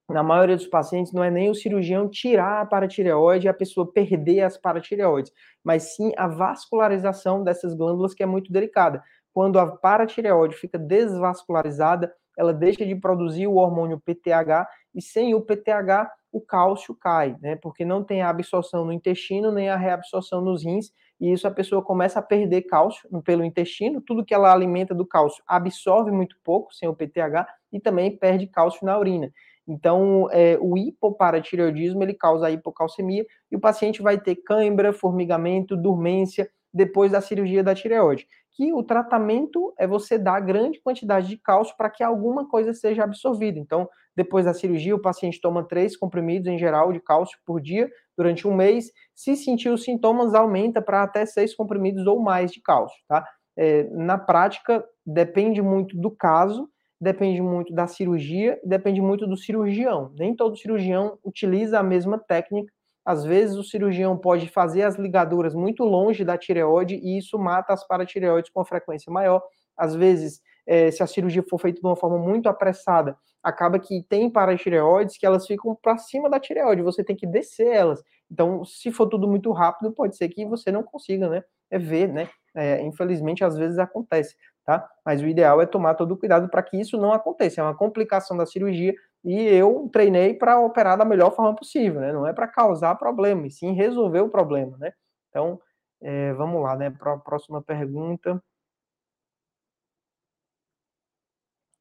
na 0.09 0.23
maioria 0.23 0.57
dos 0.57 0.67
pacientes, 0.67 1.13
não 1.13 1.25
é 1.25 1.31
nem 1.31 1.51
o 1.51 1.55
cirurgião 1.55 2.09
tirar 2.09 2.61
a 2.61 2.67
paratireoide 2.67 3.47
e 3.47 3.49
a 3.49 3.55
pessoa 3.55 3.91
perder 3.91 4.43
as 4.43 4.57
paratireoides, 4.59 5.33
mas 5.63 5.95
sim 5.95 6.13
a 6.17 6.29
vascularização 6.29 7.43
dessas 7.43 7.75
glândulas 7.75 8.13
que 8.13 8.23
é 8.23 8.27
muito 8.27 8.53
delicada. 8.53 9.03
Quando 9.35 9.59
a 9.59 9.67
paratireoide 9.67 10.55
fica 10.55 10.79
desvascularizada, 10.79 12.15
ela 12.39 12.55
deixa 12.55 12.87
de 12.87 12.95
produzir 12.95 13.49
o 13.49 13.57
hormônio 13.57 14.01
PTH 14.01 14.67
e 14.95 15.03
sem 15.03 15.35
o 15.35 15.41
PTH 15.41 16.09
o 16.33 16.41
cálcio 16.41 16.95
cai, 16.95 17.37
né? 17.41 17.57
Porque 17.57 17.85
não 17.85 18.03
tem 18.03 18.23
a 18.23 18.29
absorção 18.29 18.85
no 18.85 18.93
intestino 18.93 19.53
nem 19.53 19.69
a 19.69 19.77
reabsorção 19.77 20.41
nos 20.41 20.65
rins 20.65 20.93
e 21.21 21.33
isso 21.33 21.47
a 21.47 21.51
pessoa 21.51 21.83
começa 21.83 22.19
a 22.19 22.23
perder 22.23 22.63
cálcio 22.63 23.09
pelo 23.23 23.45
intestino, 23.45 24.01
tudo 24.01 24.25
que 24.25 24.35
ela 24.35 24.53
alimenta 24.53 24.95
do 24.95 25.07
cálcio 25.07 25.43
absorve 25.47 26.11
muito 26.11 26.37
pouco 26.45 26.73
sem 26.73 26.89
o 26.89 26.95
PTH 26.95 27.47
e 27.73 27.81
também 27.81 28.17
perde 28.17 28.47
cálcio 28.47 28.85
na 28.85 28.99
urina. 28.99 29.33
Então, 29.67 30.29
é, 30.31 30.59
o 30.61 30.77
hipoparatireoidismo 30.77 32.03
ele 32.03 32.15
causa 32.15 32.51
hipocalcemia 32.51 33.25
e 33.51 33.57
o 33.57 33.61
paciente 33.61 34.03
vai 34.03 34.19
ter 34.19 34.37
cãibra, 34.37 34.93
formigamento, 34.93 35.77
dormência 35.77 36.49
depois 36.75 37.13
da 37.13 37.21
cirurgia 37.21 37.63
da 37.63 37.75
tireoide. 37.75 38.27
Que 38.51 38.73
o 38.73 38.83
tratamento 38.83 39.73
é 39.79 39.87
você 39.87 40.19
dar 40.19 40.41
grande 40.41 40.81
quantidade 40.81 41.29
de 41.29 41.37
cálcio 41.39 41.77
para 41.77 41.89
que 41.89 42.03
alguma 42.03 42.49
coisa 42.49 42.75
seja 42.75 43.05
absorvida. 43.05 43.59
Então, 43.59 43.89
depois 44.17 44.45
da 44.45 44.53
cirurgia, 44.53 44.95
o 44.95 45.01
paciente 45.01 45.41
toma 45.41 45.67
três 45.67 45.97
comprimidos 45.97 46.49
em 46.49 46.59
geral 46.59 46.93
de 46.93 47.01
cálcio 47.01 47.39
por 47.47 47.61
dia 47.61 47.89
durante 48.17 48.47
um 48.47 48.55
mês. 48.55 48.91
Se 49.15 49.37
sentir 49.37 49.71
os 49.71 49.85
sintomas, 49.85 50.35
aumenta 50.35 50.83
para 50.83 51.03
até 51.03 51.25
seis 51.25 51.55
comprimidos 51.55 52.07
ou 52.07 52.21
mais 52.21 52.51
de 52.51 52.61
cálcio, 52.61 52.99
tá? 53.09 53.25
É, 53.57 53.85
na 53.85 54.19
prática, 54.19 54.85
depende 55.07 55.63
muito 55.63 55.97
do 55.97 56.11
caso 56.11 56.69
depende 57.01 57.43
muito 57.43 57.73
da 57.73 57.87
cirurgia, 57.87 58.59
depende 58.65 59.01
muito 59.01 59.27
do 59.27 59.37
cirurgião. 59.37 60.11
Nem 60.19 60.35
todo 60.35 60.57
cirurgião 60.57 61.19
utiliza 61.23 61.79
a 61.79 61.83
mesma 61.83 62.19
técnica. 62.19 62.73
Às 63.05 63.25
vezes 63.25 63.57
o 63.57 63.65
cirurgião 63.65 64.17
pode 64.17 64.49
fazer 64.49 64.83
as 64.83 64.97
ligaduras 64.97 65.55
muito 65.55 65.85
longe 65.85 66.25
da 66.25 66.39
tireoide 66.39 66.97
e 66.97 67.19
isso 67.19 67.39
mata 67.39 67.73
as 67.73 67.87
paratireoides 67.87 68.51
com 68.51 68.65
frequência 68.65 69.13
maior. 69.13 69.43
Às 69.77 69.95
vezes 69.95 70.41
é, 70.67 70.91
se 70.91 71.03
a 71.03 71.07
cirurgia 71.07 71.43
for 71.49 71.59
feita 71.59 71.81
de 71.81 71.87
uma 71.87 71.97
forma 71.97 72.19
muito 72.19 72.49
apressada, 72.49 73.17
acaba 73.43 73.79
que 73.79 74.03
tem 74.09 74.31
paratireoides 74.31 75.19
que 75.19 75.27
elas 75.27 75.47
ficam 75.47 75.77
para 75.81 75.99
cima 75.99 76.31
da 76.31 76.41
tireoide, 76.41 76.83
você 76.83 77.05
tem 77.05 77.15
que 77.15 77.27
descer 77.27 77.67
elas. 77.67 78.03
Então, 78.31 78.65
se 78.65 78.91
for 78.91 79.07
tudo 79.07 79.29
muito 79.29 79.53
rápido, 79.53 79.93
pode 79.93 80.17
ser 80.17 80.29
que 80.31 80.47
você 80.47 80.73
não 80.73 80.83
consiga, 80.83 81.29
né, 81.29 81.45
é 81.71 81.79
ver, 81.79 82.09
né, 82.09 82.29
é, 82.57 82.81
infelizmente 82.83 83.45
às 83.45 83.57
vezes 83.57 83.79
acontece, 83.79 84.35
tá? 84.65 84.89
Mas 85.05 85.21
o 85.21 85.27
ideal 85.27 85.61
é 85.61 85.67
tomar 85.67 85.95
todo 85.95 86.13
o 86.13 86.17
cuidado 86.17 86.49
para 86.49 86.63
que 86.63 86.81
isso 86.81 86.97
não 86.97 87.13
aconteça, 87.13 87.61
é 87.61 87.65
uma 87.65 87.77
complicação 87.77 88.37
da 88.37 88.47
cirurgia 88.47 88.95
e 89.25 89.43
eu 89.43 89.89
treinei 89.93 90.35
para 90.35 90.61
operar 90.61 90.99
da 90.99 91.05
melhor 91.05 91.35
forma 91.35 91.55
possível, 91.57 92.01
né, 92.01 92.13
não 92.13 92.27
é 92.27 92.33
para 92.33 92.49
causar 92.49 92.95
problema, 92.97 93.47
e 93.47 93.51
sim 93.51 93.73
resolver 93.73 94.21
o 94.21 94.29
problema, 94.31 94.77
né? 94.79 94.93
Então, 95.31 95.61
é, 96.03 96.33
vamos 96.35 96.63
lá, 96.63 96.77
né, 96.77 96.91
para 96.91 97.15
a 97.15 97.19
próxima 97.19 97.63
pergunta. 97.63 98.43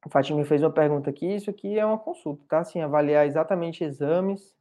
O 0.06 0.10
Fatima 0.10 0.46
fez 0.46 0.62
uma 0.64 0.72
pergunta 0.72 1.10
aqui, 1.10 1.36
isso 1.36 1.50
aqui 1.50 1.78
é 1.78 1.86
uma 1.86 1.98
consulta, 1.98 2.44
tá? 2.48 2.60
Assim, 2.60 2.82
avaliar 2.82 3.26
exatamente 3.26 3.84
exames. 3.84 4.54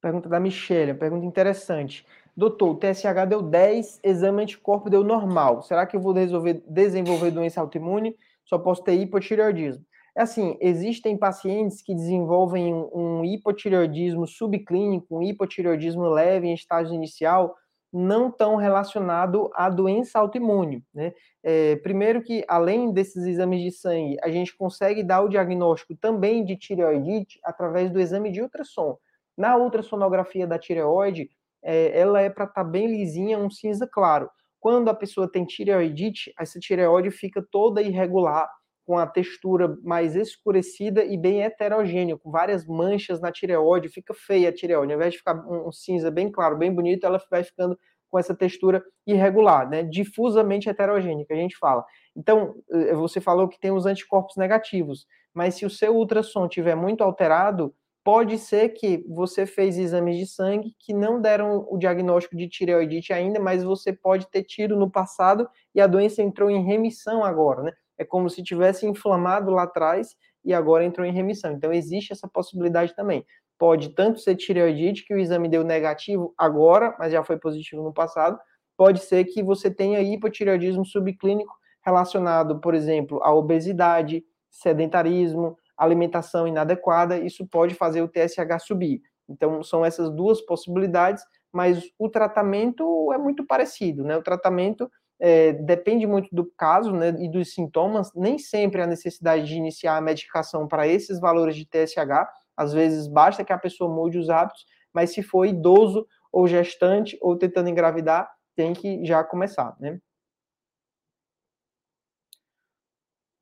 Pergunta 0.00 0.28
da 0.28 0.38
Michelle, 0.38 0.94
pergunta 0.94 1.26
interessante. 1.26 2.06
Doutor, 2.36 2.70
o 2.70 2.74
TSH 2.76 3.28
deu 3.28 3.40
10, 3.40 4.00
exame 4.02 4.42
anticorpo 4.42 4.90
deu 4.90 5.04
normal. 5.04 5.62
Será 5.62 5.86
que 5.86 5.96
eu 5.96 6.00
vou 6.00 6.12
resolver, 6.12 6.62
desenvolver 6.66 7.30
doença 7.30 7.60
autoimune? 7.60 8.16
Só 8.44 8.58
posso 8.58 8.82
ter 8.82 8.94
hipotireoidismo. 8.94 9.84
É 10.16 10.22
assim, 10.22 10.56
existem 10.60 11.16
pacientes 11.16 11.82
que 11.82 11.94
desenvolvem 11.94 12.72
um 12.92 13.24
hipotireoidismo 13.24 14.26
subclínico, 14.26 15.18
um 15.18 15.22
hipotireoidismo 15.22 16.04
leve 16.08 16.46
em 16.46 16.54
estágio 16.54 16.94
inicial, 16.94 17.56
não 17.92 18.30
tão 18.30 18.56
relacionado 18.56 19.50
à 19.54 19.68
doença 19.68 20.18
autoimune. 20.18 20.84
Né? 20.92 21.12
É, 21.42 21.76
primeiro 21.76 22.20
que, 22.20 22.44
além 22.48 22.92
desses 22.92 23.24
exames 23.24 23.62
de 23.62 23.70
sangue, 23.70 24.16
a 24.22 24.28
gente 24.28 24.56
consegue 24.56 25.04
dar 25.04 25.20
o 25.20 25.28
diagnóstico 25.28 25.96
também 25.96 26.44
de 26.44 26.56
tireoidite 26.56 27.38
através 27.44 27.92
do 27.92 28.00
exame 28.00 28.32
de 28.32 28.42
ultrassom. 28.42 28.96
Na 29.36 29.56
ultrassonografia 29.56 30.46
da 30.46 30.58
tireoide, 30.58 31.28
é, 31.64 31.98
ela 31.98 32.20
é 32.20 32.28
para 32.28 32.44
estar 32.44 32.62
tá 32.62 32.68
bem 32.68 32.86
lisinha, 32.86 33.38
um 33.38 33.50
cinza 33.50 33.88
claro. 33.90 34.30
Quando 34.60 34.88
a 34.88 34.94
pessoa 34.94 35.30
tem 35.30 35.44
tireoidite, 35.44 36.32
essa 36.38 36.60
tireoide 36.60 37.10
fica 37.10 37.44
toda 37.50 37.82
irregular, 37.82 38.48
com 38.86 38.98
a 38.98 39.06
textura 39.06 39.78
mais 39.82 40.14
escurecida 40.14 41.04
e 41.04 41.16
bem 41.16 41.42
heterogênea, 41.42 42.18
com 42.18 42.30
várias 42.30 42.66
manchas 42.66 43.20
na 43.20 43.32
tireoide, 43.32 43.88
fica 43.88 44.12
feia 44.12 44.50
a 44.50 44.52
tireoide. 44.52 44.92
Ao 44.92 44.98
invés 44.98 45.12
de 45.12 45.18
ficar 45.18 45.34
um 45.48 45.72
cinza 45.72 46.10
bem 46.10 46.30
claro, 46.30 46.56
bem 46.56 46.72
bonito, 46.72 47.04
ela 47.04 47.20
vai 47.30 47.42
ficando 47.42 47.78
com 48.10 48.18
essa 48.18 48.34
textura 48.34 48.84
irregular, 49.06 49.68
né? 49.68 49.82
difusamente 49.82 50.68
heterogênea, 50.68 51.24
que 51.24 51.32
a 51.32 51.36
gente 51.36 51.56
fala. 51.56 51.84
Então, 52.14 52.54
eh, 52.70 52.94
você 52.94 53.20
falou 53.20 53.48
que 53.48 53.58
tem 53.58 53.72
os 53.72 53.86
anticorpos 53.86 54.36
negativos, 54.36 55.06
mas 55.32 55.56
se 55.56 55.66
o 55.66 55.70
seu 55.70 55.96
ultrassom 55.96 56.46
estiver 56.46 56.76
muito 56.76 57.02
alterado, 57.02 57.74
pode 58.04 58.38
ser 58.38 58.68
que 58.68 59.04
você 59.08 59.46
fez 59.46 59.78
exames 59.78 60.18
de 60.18 60.26
sangue 60.26 60.76
que 60.78 60.92
não 60.92 61.20
deram 61.20 61.66
o 61.70 61.78
diagnóstico 61.78 62.36
de 62.36 62.48
tireoidite 62.48 63.12
ainda, 63.12 63.40
mas 63.40 63.64
você 63.64 63.92
pode 63.92 64.28
ter 64.30 64.44
tido 64.44 64.76
no 64.76 64.90
passado 64.90 65.48
e 65.74 65.80
a 65.80 65.86
doença 65.86 66.22
entrou 66.22 66.50
em 66.50 66.62
remissão 66.64 67.24
agora, 67.24 67.62
né? 67.62 67.72
é 67.98 68.04
como 68.04 68.28
se 68.28 68.42
tivesse 68.42 68.86
inflamado 68.86 69.50
lá 69.50 69.64
atrás 69.64 70.16
e 70.44 70.52
agora 70.52 70.84
entrou 70.84 71.06
em 71.06 71.12
remissão. 71.12 71.52
Então 71.52 71.72
existe 71.72 72.12
essa 72.12 72.28
possibilidade 72.28 72.94
também. 72.94 73.24
Pode 73.58 73.90
tanto 73.90 74.18
ser 74.20 74.34
tireoidite, 74.36 75.04
que 75.04 75.14
o 75.14 75.18
exame 75.18 75.48
deu 75.48 75.64
negativo 75.64 76.34
agora, 76.36 76.94
mas 76.98 77.12
já 77.12 77.22
foi 77.22 77.38
positivo 77.38 77.82
no 77.82 77.92
passado, 77.92 78.38
pode 78.76 79.00
ser 79.00 79.24
que 79.24 79.42
você 79.42 79.70
tenha 79.70 80.00
hipotireoidismo 80.00 80.84
subclínico 80.84 81.54
relacionado, 81.82 82.60
por 82.60 82.74
exemplo, 82.74 83.22
à 83.22 83.32
obesidade, 83.32 84.24
sedentarismo, 84.50 85.56
alimentação 85.76 86.46
inadequada, 86.46 87.18
isso 87.18 87.46
pode 87.46 87.74
fazer 87.74 88.02
o 88.02 88.08
TSH 88.08 88.58
subir. 88.60 89.02
Então, 89.28 89.62
são 89.62 89.84
essas 89.84 90.10
duas 90.10 90.40
possibilidades, 90.40 91.24
mas 91.52 91.82
o 91.98 92.08
tratamento 92.08 93.12
é 93.12 93.18
muito 93.18 93.46
parecido, 93.46 94.04
né? 94.04 94.16
O 94.16 94.22
tratamento 94.22 94.90
é, 95.20 95.52
depende 95.52 96.06
muito 96.06 96.28
do 96.34 96.44
caso 96.56 96.92
né, 96.92 97.10
e 97.18 97.30
dos 97.30 97.54
sintomas, 97.54 98.12
nem 98.14 98.38
sempre 98.38 98.82
há 98.82 98.86
necessidade 98.86 99.46
de 99.46 99.54
iniciar 99.54 99.96
a 99.96 100.00
medicação 100.00 100.66
para 100.66 100.86
esses 100.86 101.20
valores 101.20 101.56
de 101.56 101.66
TSH, 101.66 102.28
às 102.56 102.72
vezes 102.72 103.06
basta 103.06 103.44
que 103.44 103.52
a 103.52 103.58
pessoa 103.58 103.92
mude 103.92 104.18
os 104.18 104.28
hábitos, 104.28 104.66
mas 104.92 105.12
se 105.12 105.22
for 105.22 105.44
idoso 105.44 106.06
ou 106.32 106.46
gestante 106.46 107.16
ou 107.20 107.36
tentando 107.36 107.68
engravidar, 107.68 108.30
tem 108.56 108.72
que 108.72 109.04
já 109.04 109.22
começar, 109.24 109.76
né? 109.80 109.98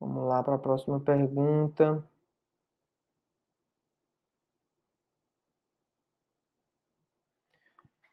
Vamos 0.01 0.29
lá 0.29 0.42
para 0.42 0.57
a 0.57 0.59
próxima 0.59 0.99
pergunta. 0.99 2.05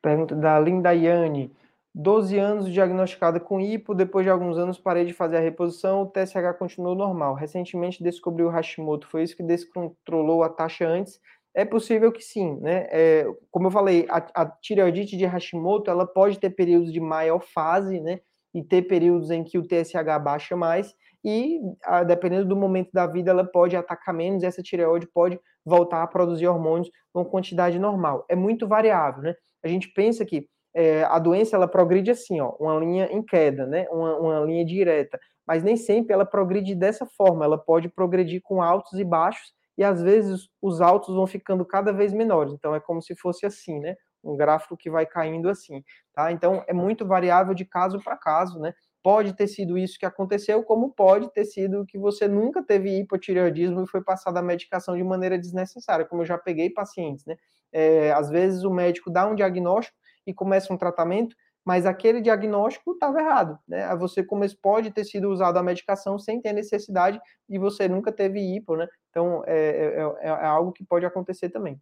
Pergunta 0.01 0.35
da 0.35 0.59
Linda 0.59 0.91
Yane. 0.91 1.51
12 1.93 2.37
anos 2.37 2.71
diagnosticada 2.71 3.39
com 3.39 3.59
hipo, 3.59 3.95
depois 3.95 4.23
de 4.23 4.29
alguns 4.29 4.57
anos 4.57 4.77
parei 4.77 5.05
de 5.05 5.13
fazer 5.13 5.37
a 5.37 5.41
reposição, 5.41 6.03
o 6.03 6.05
TSH 6.05 6.57
continuou 6.57 6.95
normal. 6.95 7.33
Recentemente 7.33 8.03
descobriu 8.03 8.47
o 8.47 8.49
Hashimoto, 8.49 9.07
foi 9.07 9.23
isso 9.23 9.35
que 9.35 9.43
descontrolou 9.43 10.43
a 10.43 10.49
taxa 10.49 10.87
antes? 10.87 11.19
É 11.53 11.65
possível 11.65 12.11
que 12.11 12.21
sim, 12.21 12.57
né? 12.61 12.87
É, 12.91 13.25
como 13.49 13.67
eu 13.67 13.71
falei, 13.71 14.05
a, 14.09 14.17
a, 14.35 14.45
tireoidite 14.45 15.17
de 15.17 15.25
Hashimoto, 15.25 15.89
ela 15.89 16.05
pode 16.05 16.39
ter 16.39 16.51
períodos 16.51 16.93
de 16.93 16.99
maior 16.99 17.41
fase, 17.41 17.99
né? 17.99 18.19
E 18.53 18.63
ter 18.63 18.83
períodos 18.83 19.31
em 19.31 19.43
que 19.43 19.57
o 19.57 19.67
TSH 19.67 20.19
baixa 20.23 20.55
mais, 20.55 20.93
e 21.25 21.59
a, 21.83 22.03
dependendo 22.03 22.47
do 22.47 22.55
momento 22.55 22.91
da 22.93 23.07
vida, 23.07 23.31
ela 23.31 23.43
pode 23.43 23.75
atacar 23.75 24.13
menos, 24.13 24.43
e 24.43 24.45
essa 24.45 24.61
tireoide 24.61 25.07
pode 25.07 25.39
voltar 25.65 26.03
a 26.03 26.07
produzir 26.07 26.47
hormônios 26.47 26.89
com 27.13 27.25
quantidade 27.25 27.79
normal. 27.79 28.25
É 28.29 28.35
muito 28.35 28.67
variável, 28.67 29.23
né? 29.23 29.35
A 29.63 29.67
gente 29.67 29.89
pensa 29.93 30.25
que 30.25 30.47
é, 30.73 31.03
a 31.03 31.19
doença 31.19 31.55
ela 31.55 31.67
progride 31.67 32.11
assim, 32.11 32.39
ó, 32.39 32.55
uma 32.59 32.77
linha 32.79 33.07
em 33.11 33.23
queda, 33.23 33.65
né? 33.65 33.87
Uma, 33.89 34.17
uma 34.17 34.39
linha 34.41 34.65
direta. 34.65 35.19
Mas 35.47 35.63
nem 35.63 35.75
sempre 35.75 36.13
ela 36.13 36.25
progride 36.25 36.75
dessa 36.75 37.05
forma. 37.17 37.43
Ela 37.43 37.57
pode 37.57 37.89
progredir 37.89 38.41
com 38.43 38.61
altos 38.61 38.99
e 38.99 39.03
baixos 39.03 39.51
e 39.77 39.83
às 39.83 40.01
vezes 40.01 40.49
os 40.61 40.81
altos 40.81 41.15
vão 41.15 41.25
ficando 41.25 41.65
cada 41.65 41.93
vez 41.93 42.13
menores. 42.13 42.53
Então 42.53 42.75
é 42.75 42.79
como 42.79 43.01
se 43.01 43.15
fosse 43.15 43.45
assim, 43.45 43.79
né? 43.79 43.95
Um 44.23 44.35
gráfico 44.35 44.75
que 44.75 44.89
vai 44.89 45.05
caindo 45.05 45.49
assim, 45.49 45.81
tá? 46.13 46.31
Então 46.31 46.63
é 46.67 46.73
muito 46.73 47.07
variável 47.07 47.53
de 47.53 47.63
caso 47.63 47.97
para 48.03 48.17
caso, 48.17 48.59
né? 48.59 48.73
Pode 49.01 49.33
ter 49.33 49.47
sido 49.47 49.77
isso 49.77 49.97
que 49.97 50.05
aconteceu, 50.05 50.61
como 50.63 50.91
pode 50.91 51.31
ter 51.31 51.45
sido 51.45 51.85
que 51.85 51.97
você 51.97 52.27
nunca 52.27 52.61
teve 52.61 52.99
hipotireoidismo 52.99 53.83
e 53.83 53.87
foi 53.87 54.03
passada 54.03 54.39
a 54.39 54.43
medicação 54.43 54.95
de 54.97 55.03
maneira 55.03 55.37
desnecessária, 55.37 56.05
como 56.05 56.21
eu 56.21 56.25
já 56.25 56.37
peguei 56.37 56.69
pacientes, 56.69 57.25
né? 57.25 57.37
É, 57.71 58.11
às 58.11 58.29
vezes 58.29 58.63
o 58.63 58.71
médico 58.71 59.09
dá 59.09 59.25
um 59.25 59.35
diagnóstico 59.35 59.97
e 60.27 60.33
começa 60.33 60.73
um 60.73 60.77
tratamento, 60.77 61.35
mas 61.63 61.85
aquele 61.85 62.19
diagnóstico 62.21 62.91
estava 62.93 63.19
errado, 63.19 63.57
né? 63.67 63.95
Você 63.95 64.25
pode 64.61 64.91
ter 64.91 65.05
sido 65.05 65.29
usado 65.29 65.57
a 65.57 65.63
medicação 65.63 66.17
sem 66.19 66.41
ter 66.41 66.51
necessidade 66.51 67.19
e 67.47 67.57
você 67.57 67.87
nunca 67.87 68.11
teve 68.11 68.39
hipo, 68.39 68.75
né? 68.75 68.87
Então 69.09 69.43
é, 69.45 69.55
é, 69.57 70.27
é, 70.27 70.27
é 70.27 70.45
algo 70.45 70.73
que 70.73 70.83
pode 70.83 71.05
acontecer 71.05 71.49
também. 71.49 71.79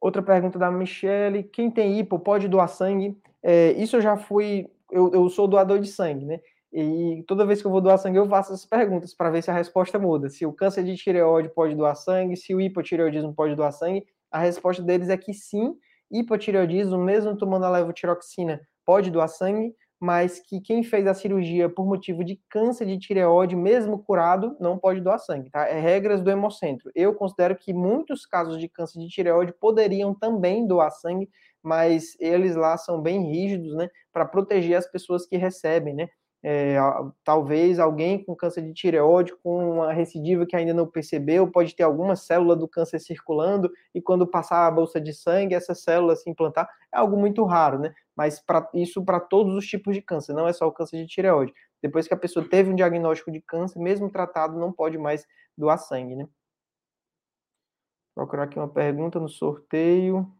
Outra 0.00 0.20
pergunta 0.20 0.58
da 0.58 0.70
Michelle: 0.70 1.44
quem 1.44 1.70
tem 1.70 1.98
hipo 1.98 2.18
pode 2.18 2.48
doar 2.48 2.68
sangue? 2.68 3.16
É, 3.42 3.72
isso 3.72 3.96
eu 3.96 4.00
já 4.00 4.16
fui, 4.16 4.68
eu, 4.90 5.12
eu 5.12 5.28
sou 5.28 5.48
doador 5.48 5.78
de 5.78 5.88
sangue, 5.88 6.24
né? 6.24 6.40
E 6.72 7.22
toda 7.26 7.44
vez 7.44 7.60
que 7.60 7.66
eu 7.66 7.70
vou 7.70 7.82
doar 7.82 7.98
sangue, 7.98 8.16
eu 8.16 8.26
faço 8.26 8.52
essas 8.52 8.64
perguntas 8.64 9.14
para 9.14 9.30
ver 9.30 9.42
se 9.42 9.50
a 9.50 9.54
resposta 9.54 9.98
muda. 9.98 10.30
Se 10.30 10.46
o 10.46 10.52
câncer 10.52 10.84
de 10.84 10.96
tireoide 10.96 11.50
pode 11.50 11.74
doar 11.74 11.94
sangue, 11.94 12.36
se 12.36 12.54
o 12.54 12.60
hipotireoidismo 12.60 13.34
pode 13.34 13.54
doar 13.54 13.72
sangue. 13.72 14.06
A 14.30 14.38
resposta 14.38 14.82
deles 14.82 15.10
é 15.10 15.16
que 15.18 15.34
sim, 15.34 15.74
hipotireoidismo, 16.10 16.96
mesmo 16.96 17.36
tomando 17.36 17.66
a 17.66 17.70
levotiroxina, 17.70 18.58
pode 18.86 19.10
doar 19.10 19.28
sangue, 19.28 19.74
mas 20.00 20.40
que 20.40 20.60
quem 20.60 20.82
fez 20.82 21.06
a 21.06 21.14
cirurgia 21.14 21.68
por 21.68 21.86
motivo 21.86 22.24
de 22.24 22.40
câncer 22.48 22.86
de 22.86 22.98
tireoide, 22.98 23.54
mesmo 23.54 24.02
curado, 24.02 24.56
não 24.58 24.76
pode 24.78 25.00
doar 25.00 25.18
sangue, 25.18 25.48
tá? 25.50 25.68
É 25.68 25.78
regras 25.78 26.20
do 26.20 26.30
hemocentro. 26.30 26.90
Eu 26.94 27.14
considero 27.14 27.54
que 27.54 27.72
muitos 27.72 28.26
casos 28.26 28.58
de 28.58 28.68
câncer 28.68 28.98
de 28.98 29.08
tireoide 29.08 29.52
poderiam 29.52 30.12
também 30.12 30.66
doar 30.66 30.90
sangue, 30.90 31.28
mas 31.62 32.16
eles 32.20 32.56
lá 32.56 32.76
são 32.76 33.00
bem 33.00 33.30
rígidos, 33.30 33.74
né, 33.74 33.88
para 34.12 34.24
proteger 34.24 34.76
as 34.76 34.90
pessoas 34.90 35.26
que 35.26 35.36
recebem, 35.36 35.94
né? 35.94 36.08
é, 36.44 36.76
talvez 37.22 37.78
alguém 37.78 38.22
com 38.22 38.34
câncer 38.34 38.62
de 38.62 38.74
tireoide, 38.74 39.34
com 39.42 39.74
uma 39.74 39.92
recidiva 39.92 40.44
que 40.44 40.56
ainda 40.56 40.74
não 40.74 40.86
percebeu, 40.86 41.50
pode 41.50 41.74
ter 41.74 41.84
alguma 41.84 42.16
célula 42.16 42.56
do 42.56 42.66
câncer 42.66 42.98
circulando, 42.98 43.70
e 43.94 44.02
quando 44.02 44.26
passar 44.26 44.66
a 44.66 44.70
bolsa 44.70 45.00
de 45.00 45.12
sangue, 45.14 45.54
essa 45.54 45.74
célula 45.74 46.16
se 46.16 46.28
implantar, 46.28 46.68
é 46.92 46.98
algo 46.98 47.16
muito 47.16 47.44
raro, 47.44 47.78
né? 47.78 47.94
Mas 48.16 48.40
pra, 48.40 48.68
isso 48.74 49.04
para 49.04 49.20
todos 49.20 49.54
os 49.54 49.66
tipos 49.66 49.94
de 49.94 50.02
câncer, 50.02 50.32
não 50.32 50.48
é 50.48 50.52
só 50.52 50.66
o 50.66 50.72
câncer 50.72 50.98
de 50.98 51.06
tireoide. 51.06 51.52
Depois 51.80 52.08
que 52.08 52.14
a 52.14 52.16
pessoa 52.16 52.46
teve 52.48 52.70
um 52.70 52.74
diagnóstico 52.74 53.30
de 53.30 53.40
câncer, 53.40 53.78
mesmo 53.78 54.10
tratado, 54.10 54.58
não 54.58 54.72
pode 54.72 54.98
mais 54.98 55.24
doar 55.56 55.78
sangue, 55.78 56.16
né? 56.16 56.28
Vou 58.14 58.26
procurar 58.26 58.44
aqui 58.44 58.58
uma 58.58 58.68
pergunta 58.68 59.18
no 59.20 59.28
sorteio. 59.28 60.30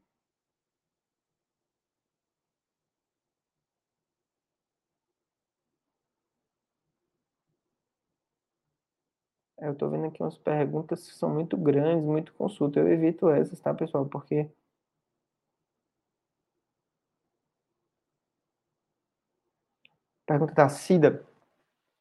Eu 9.62 9.74
tô 9.74 9.88
vendo 9.88 10.04
aqui 10.08 10.22
umas 10.22 10.36
perguntas 10.36 11.08
que 11.08 11.14
são 11.14 11.30
muito 11.30 11.56
grandes, 11.56 12.04
muito 12.04 12.34
consulta. 12.34 12.78
Eu 12.80 12.86
evito 12.88 13.30
essas, 13.30 13.58
tá, 13.60 13.72
pessoal? 13.72 14.04
Porque 14.04 14.50
pergunta 20.26 20.54
da 20.54 20.68
Cida. 20.68 21.24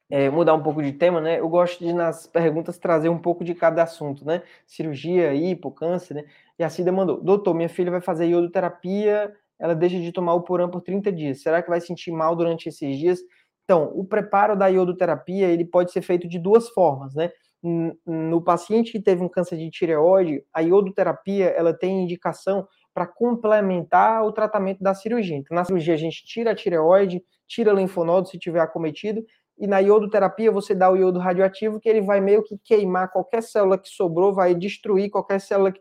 É, 0.09 0.29
mudar 0.29 0.53
um 0.55 0.63
pouco 0.63 0.83
de 0.83 0.93
tema, 0.93 1.21
né? 1.21 1.39
Eu 1.39 1.49
gosto 1.49 1.79
de, 1.79 1.93
nas 1.93 2.27
perguntas, 2.27 2.77
trazer 2.77 3.09
um 3.09 3.17
pouco 3.19 3.43
de 3.45 3.55
cada 3.55 3.83
assunto, 3.83 4.25
né? 4.25 4.43
Cirurgia, 4.67 5.33
hipo, 5.33 5.71
câncer, 5.71 6.15
né? 6.15 6.25
E 6.59 6.63
a 6.63 6.69
Cida 6.69 6.91
mandou: 6.91 7.21
Doutor, 7.21 7.53
minha 7.55 7.69
filha 7.69 7.91
vai 7.91 8.01
fazer 8.01 8.27
iodoterapia, 8.27 9.35
ela 9.59 9.75
deixa 9.75 9.99
de 9.99 10.11
tomar 10.11 10.33
o 10.35 10.41
Puran 10.43 10.69
por 10.69 10.81
30 10.81 11.11
dias. 11.11 11.41
Será 11.41 11.61
que 11.63 11.69
vai 11.69 11.81
sentir 11.81 12.11
mal 12.11 12.35
durante 12.35 12.69
esses 12.69 12.97
dias? 12.97 13.19
Então, 13.65 13.91
o 13.95 14.05
preparo 14.05 14.55
da 14.57 14.67
iodoterapia, 14.67 15.47
ele 15.47 15.65
pode 15.65 15.91
ser 15.91 16.01
feito 16.01 16.27
de 16.27 16.39
duas 16.39 16.69
formas, 16.69 17.15
né? 17.15 17.31
No 17.63 18.41
paciente 18.41 18.91
que 18.91 18.99
teve 18.99 19.23
um 19.23 19.29
câncer 19.29 19.57
de 19.57 19.69
tireoide, 19.69 20.43
a 20.53 20.61
iodoterapia, 20.61 21.49
ela 21.49 21.73
tem 21.73 22.03
indicação 22.03 22.67
para 22.93 23.05
complementar 23.05 24.23
o 24.25 24.31
tratamento 24.31 24.83
da 24.83 24.93
cirurgia. 24.93 25.37
Então, 25.37 25.55
na 25.55 25.63
cirurgia, 25.63 25.93
a 25.93 25.97
gente 25.97 26.25
tira 26.25 26.51
a 26.51 26.55
tireoide, 26.55 27.23
tira 27.47 27.71
linfonodo 27.71 28.27
se 28.27 28.39
tiver 28.39 28.61
acometido, 28.61 29.23
e 29.57 29.67
na 29.67 29.79
iodoterapia 29.79 30.51
você 30.51 30.73
dá 30.73 30.89
o 30.89 30.97
iodo 30.97 31.19
radioativo, 31.19 31.79
que 31.79 31.87
ele 31.87 32.01
vai 32.01 32.19
meio 32.19 32.43
que 32.43 32.57
queimar 32.63 33.11
qualquer 33.11 33.43
célula 33.43 33.77
que 33.77 33.89
sobrou, 33.89 34.33
vai 34.33 34.55
destruir 34.55 35.11
qualquer 35.11 35.39
célula 35.39 35.71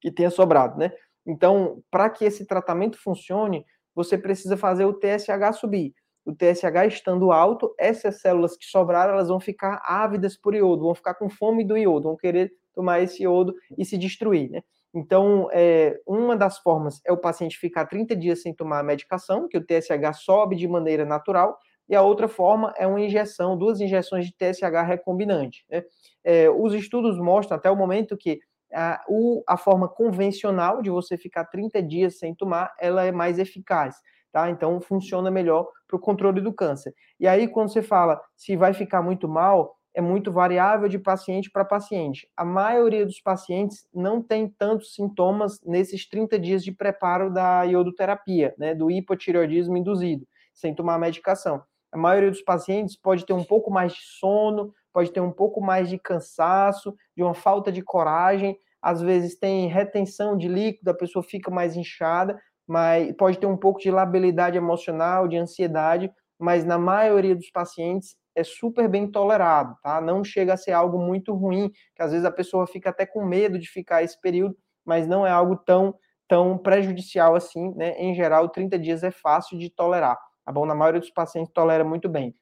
que 0.00 0.12
tenha 0.12 0.30
sobrado, 0.30 0.78
né? 0.78 0.92
Então, 1.26 1.82
para 1.90 2.08
que 2.10 2.24
esse 2.24 2.46
tratamento 2.46 2.96
funcione, 2.96 3.64
você 3.94 4.16
precisa 4.16 4.56
fazer 4.56 4.84
o 4.84 4.94
TSH 4.94 5.52
subir. 5.58 5.94
O 6.24 6.32
TSH 6.34 6.86
estando 6.86 7.32
alto, 7.32 7.74
essas 7.78 8.20
células 8.20 8.56
que 8.56 8.64
sobraram, 8.64 9.12
elas 9.12 9.28
vão 9.28 9.40
ficar 9.40 9.82
ávidas 9.84 10.36
por 10.36 10.54
iodo, 10.54 10.84
vão 10.84 10.94
ficar 10.94 11.14
com 11.14 11.28
fome 11.28 11.64
do 11.64 11.76
iodo, 11.76 12.04
vão 12.04 12.16
querer 12.16 12.52
tomar 12.74 13.00
esse 13.00 13.22
iodo 13.22 13.54
e 13.76 13.84
se 13.84 13.98
destruir, 13.98 14.50
né? 14.50 14.62
Então, 14.94 15.48
é, 15.52 16.00
uma 16.06 16.36
das 16.36 16.58
formas 16.58 17.00
é 17.04 17.12
o 17.12 17.16
paciente 17.16 17.58
ficar 17.58 17.86
30 17.86 18.14
dias 18.14 18.42
sem 18.42 18.54
tomar 18.54 18.78
a 18.78 18.84
medicação, 18.84 19.48
que 19.48 19.58
o 19.58 19.64
TSH 19.64 20.18
sobe 20.18 20.54
de 20.54 20.68
maneira 20.68 21.04
natural, 21.04 21.58
e 21.88 21.94
a 21.96 22.02
outra 22.02 22.28
forma 22.28 22.72
é 22.76 22.86
uma 22.86 23.00
injeção, 23.00 23.58
duas 23.58 23.80
injeções 23.80 24.24
de 24.26 24.32
TSH 24.32 24.86
recombinante. 24.86 25.66
Né? 25.68 25.82
É, 26.22 26.48
os 26.48 26.72
estudos 26.72 27.18
mostram 27.18 27.56
até 27.56 27.70
o 27.70 27.76
momento 27.76 28.16
que 28.16 28.38
a, 28.72 29.04
o, 29.08 29.42
a 29.46 29.56
forma 29.56 29.88
convencional 29.88 30.80
de 30.80 30.90
você 30.90 31.16
ficar 31.16 31.44
30 31.44 31.82
dias 31.82 32.18
sem 32.18 32.34
tomar, 32.34 32.72
ela 32.80 33.04
é 33.04 33.12
mais 33.12 33.38
eficaz. 33.38 33.96
Tá? 34.34 34.50
Então, 34.50 34.80
funciona 34.80 35.30
melhor 35.30 35.68
para 35.86 35.96
o 35.96 36.00
controle 36.00 36.40
do 36.40 36.52
câncer. 36.52 36.92
E 37.20 37.28
aí, 37.28 37.46
quando 37.46 37.72
você 37.72 37.80
fala 37.80 38.20
se 38.36 38.56
vai 38.56 38.74
ficar 38.74 39.00
muito 39.00 39.28
mal, 39.28 39.76
é 39.94 40.00
muito 40.00 40.32
variável 40.32 40.88
de 40.88 40.98
paciente 40.98 41.48
para 41.48 41.64
paciente. 41.64 42.28
A 42.36 42.44
maioria 42.44 43.06
dos 43.06 43.20
pacientes 43.20 43.86
não 43.94 44.20
tem 44.20 44.48
tantos 44.48 44.92
sintomas 44.92 45.60
nesses 45.64 46.08
30 46.08 46.36
dias 46.36 46.64
de 46.64 46.72
preparo 46.72 47.32
da 47.32 47.62
iodoterapia, 47.62 48.52
né, 48.58 48.74
do 48.74 48.90
hipotireoidismo 48.90 49.76
induzido, 49.76 50.26
sem 50.52 50.74
tomar 50.74 50.98
medicação. 50.98 51.62
A 51.92 51.96
maioria 51.96 52.32
dos 52.32 52.42
pacientes 52.42 52.96
pode 52.96 53.24
ter 53.24 53.34
um 53.34 53.44
pouco 53.44 53.70
mais 53.70 53.92
de 53.92 54.02
sono, 54.02 54.74
pode 54.92 55.12
ter 55.12 55.20
um 55.20 55.30
pouco 55.30 55.60
mais 55.60 55.88
de 55.88 55.96
cansaço, 55.96 56.92
de 57.16 57.22
uma 57.22 57.34
falta 57.34 57.70
de 57.70 57.82
coragem, 57.82 58.58
às 58.82 59.00
vezes 59.00 59.38
tem 59.38 59.68
retenção 59.68 60.36
de 60.36 60.48
líquido, 60.48 60.90
a 60.90 60.94
pessoa 60.94 61.22
fica 61.22 61.52
mais 61.52 61.76
inchada, 61.76 62.36
mas 62.66 63.12
pode 63.16 63.38
ter 63.38 63.46
um 63.46 63.56
pouco 63.56 63.80
de 63.80 63.90
labilidade 63.90 64.56
emocional, 64.56 65.28
de 65.28 65.36
ansiedade, 65.36 66.10
mas 66.38 66.64
na 66.64 66.78
maioria 66.78 67.34
dos 67.34 67.50
pacientes 67.50 68.16
é 68.34 68.42
super 68.42 68.88
bem 68.88 69.10
tolerado, 69.10 69.76
tá? 69.82 70.00
Não 70.00 70.24
chega 70.24 70.54
a 70.54 70.56
ser 70.56 70.72
algo 70.72 70.98
muito 70.98 71.32
ruim, 71.34 71.70
que 71.94 72.02
às 72.02 72.10
vezes 72.10 72.24
a 72.26 72.30
pessoa 72.30 72.66
fica 72.66 72.90
até 72.90 73.06
com 73.06 73.24
medo 73.24 73.58
de 73.58 73.68
ficar 73.68 74.02
esse 74.02 74.20
período, 74.20 74.56
mas 74.84 75.06
não 75.06 75.26
é 75.26 75.30
algo 75.30 75.56
tão 75.56 75.94
tão 76.26 76.56
prejudicial 76.56 77.34
assim, 77.34 77.74
né? 77.76 77.96
Em 77.98 78.14
geral, 78.14 78.48
30 78.48 78.78
dias 78.78 79.04
é 79.04 79.10
fácil 79.10 79.58
de 79.58 79.68
tolerar, 79.70 80.18
tá 80.44 80.50
bom? 80.50 80.64
Na 80.64 80.74
maioria 80.74 81.00
dos 81.00 81.10
pacientes 81.10 81.52
tolera 81.52 81.84
muito 81.84 82.08
bem. 82.08 82.34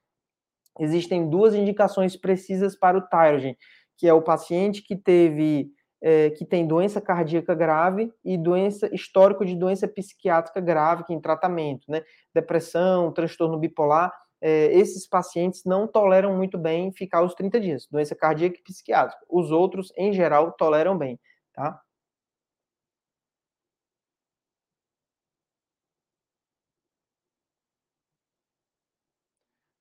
Existem 0.78 1.28
duas 1.28 1.54
indicações 1.54 2.16
precisas 2.16 2.76
para 2.76 2.96
o 2.96 3.02
Tyrogen, 3.02 3.56
que 3.98 4.08
é 4.08 4.14
o 4.14 4.22
paciente 4.22 4.82
que 4.82 4.96
teve 4.96 5.70
é, 6.02 6.30
que 6.30 6.44
tem 6.44 6.66
doença 6.66 7.00
cardíaca 7.00 7.54
grave 7.54 8.12
e 8.24 8.36
doença 8.36 8.92
histórico 8.92 9.44
de 9.46 9.54
doença 9.54 9.86
psiquiátrica 9.86 10.60
grave 10.60 11.04
que 11.04 11.14
em 11.14 11.20
tratamento, 11.20 11.84
né? 11.88 12.02
Depressão, 12.34 13.12
transtorno 13.12 13.58
bipolar, 13.58 14.12
é, 14.40 14.66
esses 14.76 15.06
pacientes 15.08 15.62
não 15.64 15.86
toleram 15.86 16.36
muito 16.36 16.58
bem 16.58 16.92
ficar 16.92 17.22
os 17.22 17.34
30 17.34 17.60
dias, 17.60 17.86
doença 17.90 18.16
cardíaca 18.16 18.56
e 18.58 18.62
psiquiátrica. 18.62 19.24
Os 19.30 19.52
outros, 19.52 19.92
em 19.96 20.12
geral, 20.12 20.50
toleram 20.52 20.98
bem, 20.98 21.18
tá? 21.54 21.80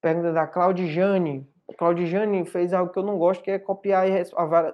Pergunta 0.02 0.34
da 0.34 0.48
Claudijane. 0.48 1.48
Claudijane 1.78 2.46
fez 2.46 2.74
algo 2.74 2.92
que 2.92 3.00
eu 3.00 3.04
não 3.04 3.18
gosto, 3.18 3.44
que 3.44 3.52
é 3.52 3.60
copiar 3.60 4.06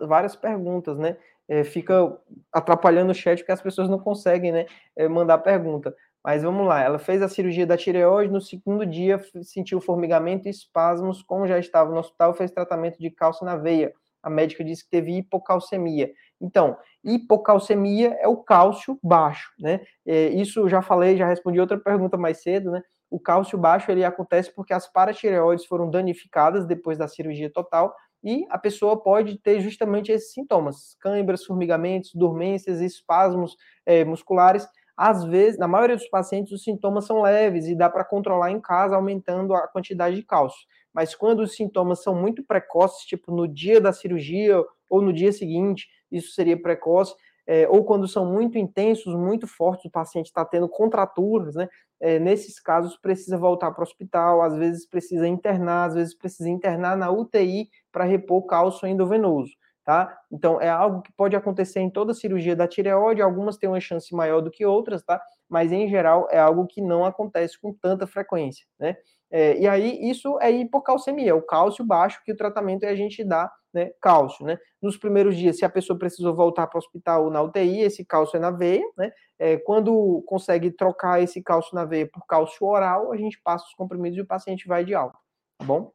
várias 0.08 0.36
perguntas, 0.36 0.98
né? 0.98 1.18
É, 1.48 1.64
fica 1.64 2.18
atrapalhando 2.52 3.12
o 3.12 3.16
chat 3.16 3.40
porque 3.40 3.52
as 3.52 3.62
pessoas 3.62 3.90
não 3.90 4.00
conseguem, 4.00 4.52
né, 4.52 4.66
é, 4.96 5.08
mandar 5.08 5.38
pergunta. 5.40 5.96
Mas 6.24 6.44
vamos 6.44 6.68
lá, 6.68 6.82
ela 6.82 7.00
fez 7.00 7.22
a 7.22 7.30
cirurgia 7.30 7.66
da 7.66 7.78
tireoide, 7.78 8.34
no 8.34 8.42
segundo 8.42 8.86
dia 8.86 9.18
sentiu 9.44 9.80
formigamento 9.80 10.48
e 10.48 10.52
espasmos, 10.52 11.24
como 11.24 11.48
já 11.48 11.58
estava 11.58 11.90
no 11.90 12.00
hospital, 12.00 12.34
fez 12.34 12.52
tratamento 12.52 13.00
de 13.00 13.10
cálcio 13.10 13.46
na 13.46 13.56
veia. 13.56 13.94
A 14.22 14.30
médica 14.30 14.62
disse 14.62 14.84
que 14.84 14.90
teve 14.90 15.16
hipocalcemia. 15.18 16.12
Então, 16.42 16.78
hipocalcemia 17.02 18.18
é 18.20 18.28
o 18.28 18.36
cálcio 18.36 19.00
baixo, 19.02 19.54
né? 19.58 19.80
É, 20.06 20.28
isso 20.30 20.68
já 20.68 20.82
falei, 20.82 21.16
já 21.16 21.26
respondi 21.26 21.62
outra 21.62 21.78
pergunta 21.78 22.18
mais 22.18 22.42
cedo, 22.42 22.72
né? 22.72 22.84
O 23.10 23.20
cálcio 23.20 23.58
baixo 23.58 23.90
ele 23.90 24.04
acontece 24.04 24.54
porque 24.54 24.74
as 24.74 24.92
paratireoides 24.92 25.66
foram 25.66 25.90
danificadas 25.90 26.66
depois 26.66 26.98
da 26.98 27.08
cirurgia 27.08 27.50
total 27.50 27.96
e 28.28 28.46
a 28.50 28.58
pessoa 28.58 29.02
pode 29.02 29.38
ter 29.40 29.62
justamente 29.62 30.12
esses 30.12 30.34
sintomas: 30.34 30.98
câimbras, 31.00 31.46
formigamentos, 31.46 32.12
dormências, 32.14 32.82
espasmos 32.82 33.56
é, 33.86 34.04
musculares 34.04 34.68
às 34.98 35.24
vezes, 35.24 35.60
na 35.60 35.68
maioria 35.68 35.96
dos 35.96 36.10
pacientes, 36.10 36.52
os 36.52 36.64
sintomas 36.64 37.06
são 37.06 37.22
leves 37.22 37.68
e 37.68 37.76
dá 37.76 37.88
para 37.88 38.04
controlar 38.04 38.50
em 38.50 38.60
casa, 38.60 38.96
aumentando 38.96 39.54
a 39.54 39.68
quantidade 39.68 40.16
de 40.16 40.24
cálcio. 40.24 40.60
Mas 40.92 41.14
quando 41.14 41.42
os 41.42 41.56
sintomas 41.56 42.02
são 42.02 42.16
muito 42.16 42.44
precoces, 42.44 43.06
tipo 43.06 43.32
no 43.32 43.48
dia 43.48 43.80
da 43.80 43.94
cirurgia 43.94 44.60
ou 44.90 45.00
no 45.00 45.14
dia 45.14 45.32
seguinte, 45.32 45.88
isso 46.12 46.32
seria 46.34 46.60
precoce, 46.60 47.14
é, 47.46 47.68
ou 47.70 47.86
quando 47.86 48.08
são 48.08 48.26
muito 48.26 48.58
intensos, 48.58 49.14
muito 49.14 49.46
fortes, 49.46 49.86
o 49.86 49.92
paciente 49.92 50.26
está 50.26 50.44
tendo 50.44 50.68
contraturas, 50.68 51.54
né? 51.54 51.70
É, 52.00 52.20
nesses 52.20 52.60
casos, 52.60 52.98
precisa 52.98 53.38
voltar 53.38 53.72
para 53.72 53.82
o 53.82 53.84
hospital, 53.84 54.42
às 54.42 54.56
vezes 54.56 54.88
precisa 54.88 55.28
internar, 55.28 55.86
às 55.88 55.96
vezes 55.96 56.16
precisa 56.16 56.50
internar 56.50 56.96
na 56.98 57.10
UTI 57.12 57.70
para 57.92 58.04
repor 58.04 58.46
cálcio 58.46 58.88
endovenoso 58.88 59.52
tá? 59.88 60.14
Então 60.30 60.60
é 60.60 60.68
algo 60.68 61.02
que 61.02 61.14
pode 61.14 61.34
acontecer 61.34 61.80
em 61.80 61.90
toda 61.90 62.14
cirurgia 62.14 62.58
da 62.58 62.68
tireoide, 62.68 63.22
algumas 63.22 63.56
têm 63.56 63.70
uma 63.70 63.80
chance 63.80 64.14
maior 64.14 64.42
do 64.42 64.52
que 64.52 64.66
outras, 64.66 65.02
tá? 65.02 65.22
Mas 65.48 65.72
em 65.72 65.88
geral 65.88 66.28
é 66.30 66.38
algo 66.38 66.68
que 66.68 66.82
não 66.82 67.06
acontece 67.06 67.58
com 67.58 67.74
tanta 67.74 68.06
frequência, 68.06 68.66
né? 68.78 68.98
É, 69.32 69.58
e 69.58 69.66
aí 69.66 70.10
isso 70.10 70.38
é 70.42 70.52
hipocalcemia, 70.52 71.34
o 71.36 71.42
cálcio 71.42 71.86
baixo 71.86 72.22
que 72.26 72.34
o 72.34 72.36
tratamento 72.36 72.84
é 72.84 72.90
a 72.90 72.96
gente 72.96 73.24
dá, 73.24 73.50
né, 73.78 73.92
cálcio, 74.02 74.46
né? 74.46 74.58
Nos 74.82 74.98
primeiros 74.98 75.36
dias, 75.36 75.58
se 75.58 75.66
a 75.66 75.70
pessoa 75.70 75.98
precisou 75.98 76.36
voltar 76.36 76.68
para 76.68 76.78
o 76.78 76.80
hospital 76.80 77.26
ou 77.26 77.32
na 77.32 77.42
UTI, 77.42 77.82
esse 77.82 78.04
cálcio 78.06 78.38
é 78.38 78.40
na 78.40 78.52
veia, 78.52 78.84
né? 78.98 79.12
É, 79.40 79.58
quando 79.58 80.24
consegue 80.28 80.72
trocar 80.72 81.22
esse 81.22 81.42
cálcio 81.44 81.76
na 81.76 81.86
veia 81.86 82.10
por 82.12 82.26
cálcio 82.26 82.66
oral, 82.66 83.12
a 83.12 83.18
gente 83.18 83.40
passa 83.44 83.66
os 83.66 83.74
comprimidos 83.76 84.18
e 84.18 84.22
o 84.22 84.26
paciente 84.28 84.68
vai 84.68 84.84
de 84.84 84.96
alta, 84.96 85.18
tá 85.60 85.66
bom? 85.66 85.92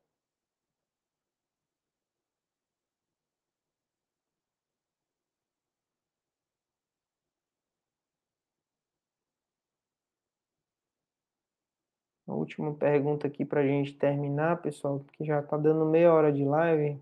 A 12.27 12.35
última 12.35 12.75
pergunta 12.75 13.29
aqui 13.29 13.45
para 13.45 13.61
a 13.61 13.64
gente 13.64 13.92
terminar, 13.95 14.61
pessoal, 14.61 14.99
porque 14.99 15.25
já 15.25 15.38
está 15.38 15.57
dando 15.57 15.85
meia 15.87 16.12
hora 16.12 16.33
de 16.33 16.45
live. 16.45 16.99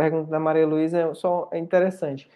Pergunta 0.00 0.30
da 0.30 0.40
Maria 0.40 0.66
Luísa 0.66 0.98
é 0.98 1.14
só 1.14 1.50
é 1.52 1.58
interessante. 1.58 2.26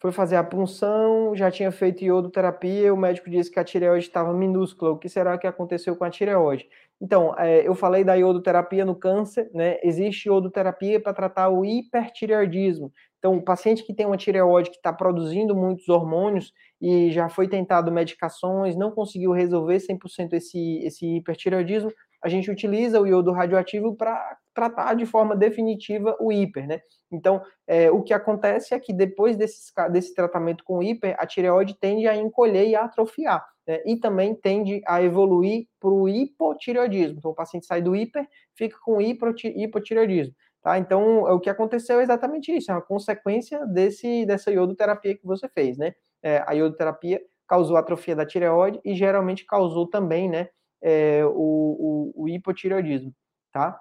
Foi 0.00 0.10
fazer 0.10 0.34
a 0.34 0.42
punção, 0.42 1.36
já 1.36 1.48
tinha 1.52 1.70
feito 1.70 2.02
iodoterapia, 2.02 2.92
o 2.92 2.96
médico 2.96 3.30
disse 3.30 3.48
que 3.48 3.60
a 3.60 3.64
tireoide 3.64 4.06
estava 4.06 4.32
minúscula. 4.32 4.90
O 4.90 4.98
que 4.98 5.08
será 5.08 5.38
que 5.38 5.46
aconteceu 5.46 5.94
com 5.94 6.02
a 6.02 6.10
tireoide? 6.10 6.68
Então, 7.00 7.32
é, 7.38 7.64
eu 7.64 7.76
falei 7.76 8.02
da 8.02 8.14
iodoterapia 8.14 8.84
no 8.84 8.96
câncer, 8.96 9.48
né? 9.54 9.78
Existe 9.84 10.28
iodoterapia 10.28 10.98
para 10.98 11.14
tratar 11.14 11.48
o 11.50 11.64
hipertireoidismo. 11.64 12.92
Então, 13.20 13.36
o 13.36 13.42
paciente 13.42 13.84
que 13.84 13.94
tem 13.94 14.04
uma 14.04 14.16
tireoide 14.16 14.70
que 14.70 14.76
está 14.76 14.92
produzindo 14.92 15.54
muitos 15.54 15.88
hormônios 15.88 16.52
e 16.80 17.12
já 17.12 17.28
foi 17.28 17.46
tentado 17.46 17.92
medicações, 17.92 18.74
não 18.74 18.90
conseguiu 18.90 19.30
resolver 19.30 19.76
100% 19.76 20.32
esse, 20.32 20.78
esse 20.84 21.18
hipertireoidismo, 21.18 21.92
a 22.22 22.28
gente 22.28 22.50
utiliza 22.50 23.00
o 23.00 23.06
iodo 23.06 23.32
radioativo 23.32 23.94
para 23.96 24.36
tratar 24.54 24.94
de 24.94 25.04
forma 25.06 25.34
definitiva 25.34 26.16
o 26.20 26.30
hiper, 26.30 26.66
né? 26.66 26.80
Então, 27.10 27.42
é, 27.66 27.90
o 27.90 28.02
que 28.02 28.14
acontece 28.14 28.74
é 28.74 28.78
que 28.78 28.92
depois 28.92 29.36
desse, 29.36 29.72
desse 29.90 30.14
tratamento 30.14 30.62
com 30.64 30.82
hiper, 30.82 31.16
a 31.18 31.26
tireoide 31.26 31.74
tende 31.78 32.06
a 32.06 32.16
encolher 32.16 32.68
e 32.68 32.76
a 32.76 32.84
atrofiar, 32.84 33.44
né? 33.66 33.82
E 33.84 33.96
também 33.96 34.34
tende 34.34 34.82
a 34.86 35.02
evoluir 35.02 35.66
para 35.80 35.90
o 35.90 36.08
hipotireoidismo. 36.08 37.18
Então, 37.18 37.30
o 37.30 37.34
paciente 37.34 37.66
sai 37.66 37.82
do 37.82 37.96
hiper, 37.96 38.26
fica 38.54 38.76
com 38.84 39.00
hipotireoidismo. 39.00 40.34
Tá? 40.62 40.78
Então, 40.78 41.24
o 41.24 41.40
que 41.40 41.50
aconteceu 41.50 41.98
é 41.98 42.04
exatamente 42.04 42.52
isso, 42.52 42.70
é 42.70 42.74
uma 42.74 42.80
consequência 42.80 43.66
desse, 43.66 44.24
dessa 44.24 44.50
iodoterapia 44.52 45.16
que 45.16 45.26
você 45.26 45.48
fez, 45.48 45.76
né? 45.76 45.92
É, 46.22 46.44
a 46.46 46.52
iodoterapia 46.52 47.20
causou 47.48 47.76
atrofia 47.76 48.14
da 48.14 48.24
tireoide 48.24 48.80
e 48.84 48.94
geralmente 48.94 49.44
causou 49.44 49.88
também, 49.88 50.30
né, 50.30 50.48
é, 50.82 51.24
o, 51.24 52.12
o, 52.16 52.24
o 52.24 52.28
hipotireoidismo, 52.28 53.14
tá? 53.52 53.80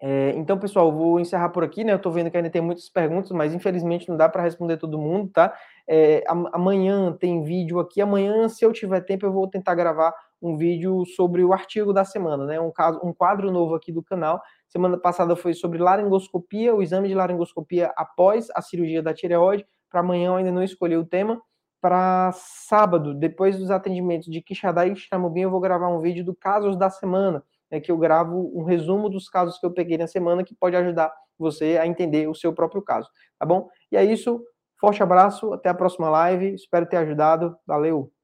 É, 0.00 0.32
então, 0.36 0.58
pessoal, 0.58 0.92
vou 0.92 1.18
encerrar 1.18 1.48
por 1.48 1.64
aqui, 1.64 1.82
né? 1.82 1.92
Eu 1.94 1.98
tô 1.98 2.10
vendo 2.10 2.30
que 2.30 2.36
ainda 2.36 2.50
tem 2.50 2.60
muitas 2.60 2.88
perguntas, 2.88 3.30
mas 3.30 3.54
infelizmente 3.54 4.08
não 4.08 4.16
dá 4.16 4.28
para 4.28 4.42
responder 4.42 4.76
todo 4.76 4.98
mundo, 4.98 5.30
tá? 5.32 5.54
É, 5.88 6.22
amanhã 6.52 7.12
tem 7.18 7.42
vídeo 7.42 7.80
aqui. 7.80 8.02
Amanhã, 8.02 8.46
se 8.48 8.64
eu 8.64 8.72
tiver 8.72 9.00
tempo, 9.00 9.24
eu 9.24 9.32
vou 9.32 9.48
tentar 9.48 9.74
gravar 9.74 10.14
um 10.42 10.56
vídeo 10.56 11.04
sobre 11.16 11.42
o 11.42 11.52
artigo 11.52 11.94
da 11.94 12.04
semana, 12.04 12.44
né? 12.44 12.60
Um, 12.60 12.70
caso, 12.70 13.00
um 13.02 13.12
quadro 13.12 13.50
novo 13.50 13.74
aqui 13.74 13.90
do 13.90 14.02
canal. 14.02 14.42
Semana 14.68 14.98
passada 14.98 15.34
foi 15.34 15.54
sobre 15.54 15.78
laringoscopia, 15.78 16.74
o 16.74 16.82
exame 16.82 17.08
de 17.08 17.14
laringoscopia 17.14 17.90
após 17.96 18.48
a 18.54 18.60
cirurgia 18.60 19.02
da 19.02 19.14
tireoide. 19.14 19.66
Para 19.90 20.00
amanhã 20.00 20.28
eu 20.28 20.36
ainda 20.36 20.52
não 20.52 20.62
escolhi 20.62 20.96
o 20.96 21.06
tema. 21.06 21.40
Para 21.86 22.32
sábado, 22.32 23.14
depois 23.14 23.56
dos 23.56 23.70
atendimentos 23.70 24.26
de 24.26 24.42
Quixadá 24.42 24.84
e 24.88 24.96
Xamubim, 24.96 25.42
eu 25.42 25.50
vou 25.52 25.60
gravar 25.60 25.86
um 25.86 26.00
vídeo 26.00 26.24
do 26.24 26.34
casos 26.34 26.76
da 26.76 26.90
semana 26.90 27.44
é 27.70 27.78
que 27.78 27.92
eu 27.92 27.96
gravo 27.96 28.50
um 28.58 28.64
resumo 28.64 29.08
dos 29.08 29.28
casos 29.28 29.56
que 29.56 29.64
eu 29.64 29.70
peguei 29.72 29.96
na 29.96 30.08
semana 30.08 30.42
que 30.42 30.52
pode 30.52 30.74
ajudar 30.74 31.12
você 31.38 31.78
a 31.78 31.86
entender 31.86 32.28
o 32.28 32.34
seu 32.34 32.52
próprio 32.52 32.82
caso, 32.82 33.08
tá 33.38 33.46
bom? 33.46 33.68
E 33.92 33.96
é 33.96 34.04
isso, 34.04 34.42
forte 34.80 35.00
abraço, 35.00 35.52
até 35.52 35.68
a 35.68 35.74
próxima 35.74 36.10
live, 36.10 36.56
espero 36.56 36.86
ter 36.86 36.96
ajudado, 36.96 37.56
valeu! 37.64 38.15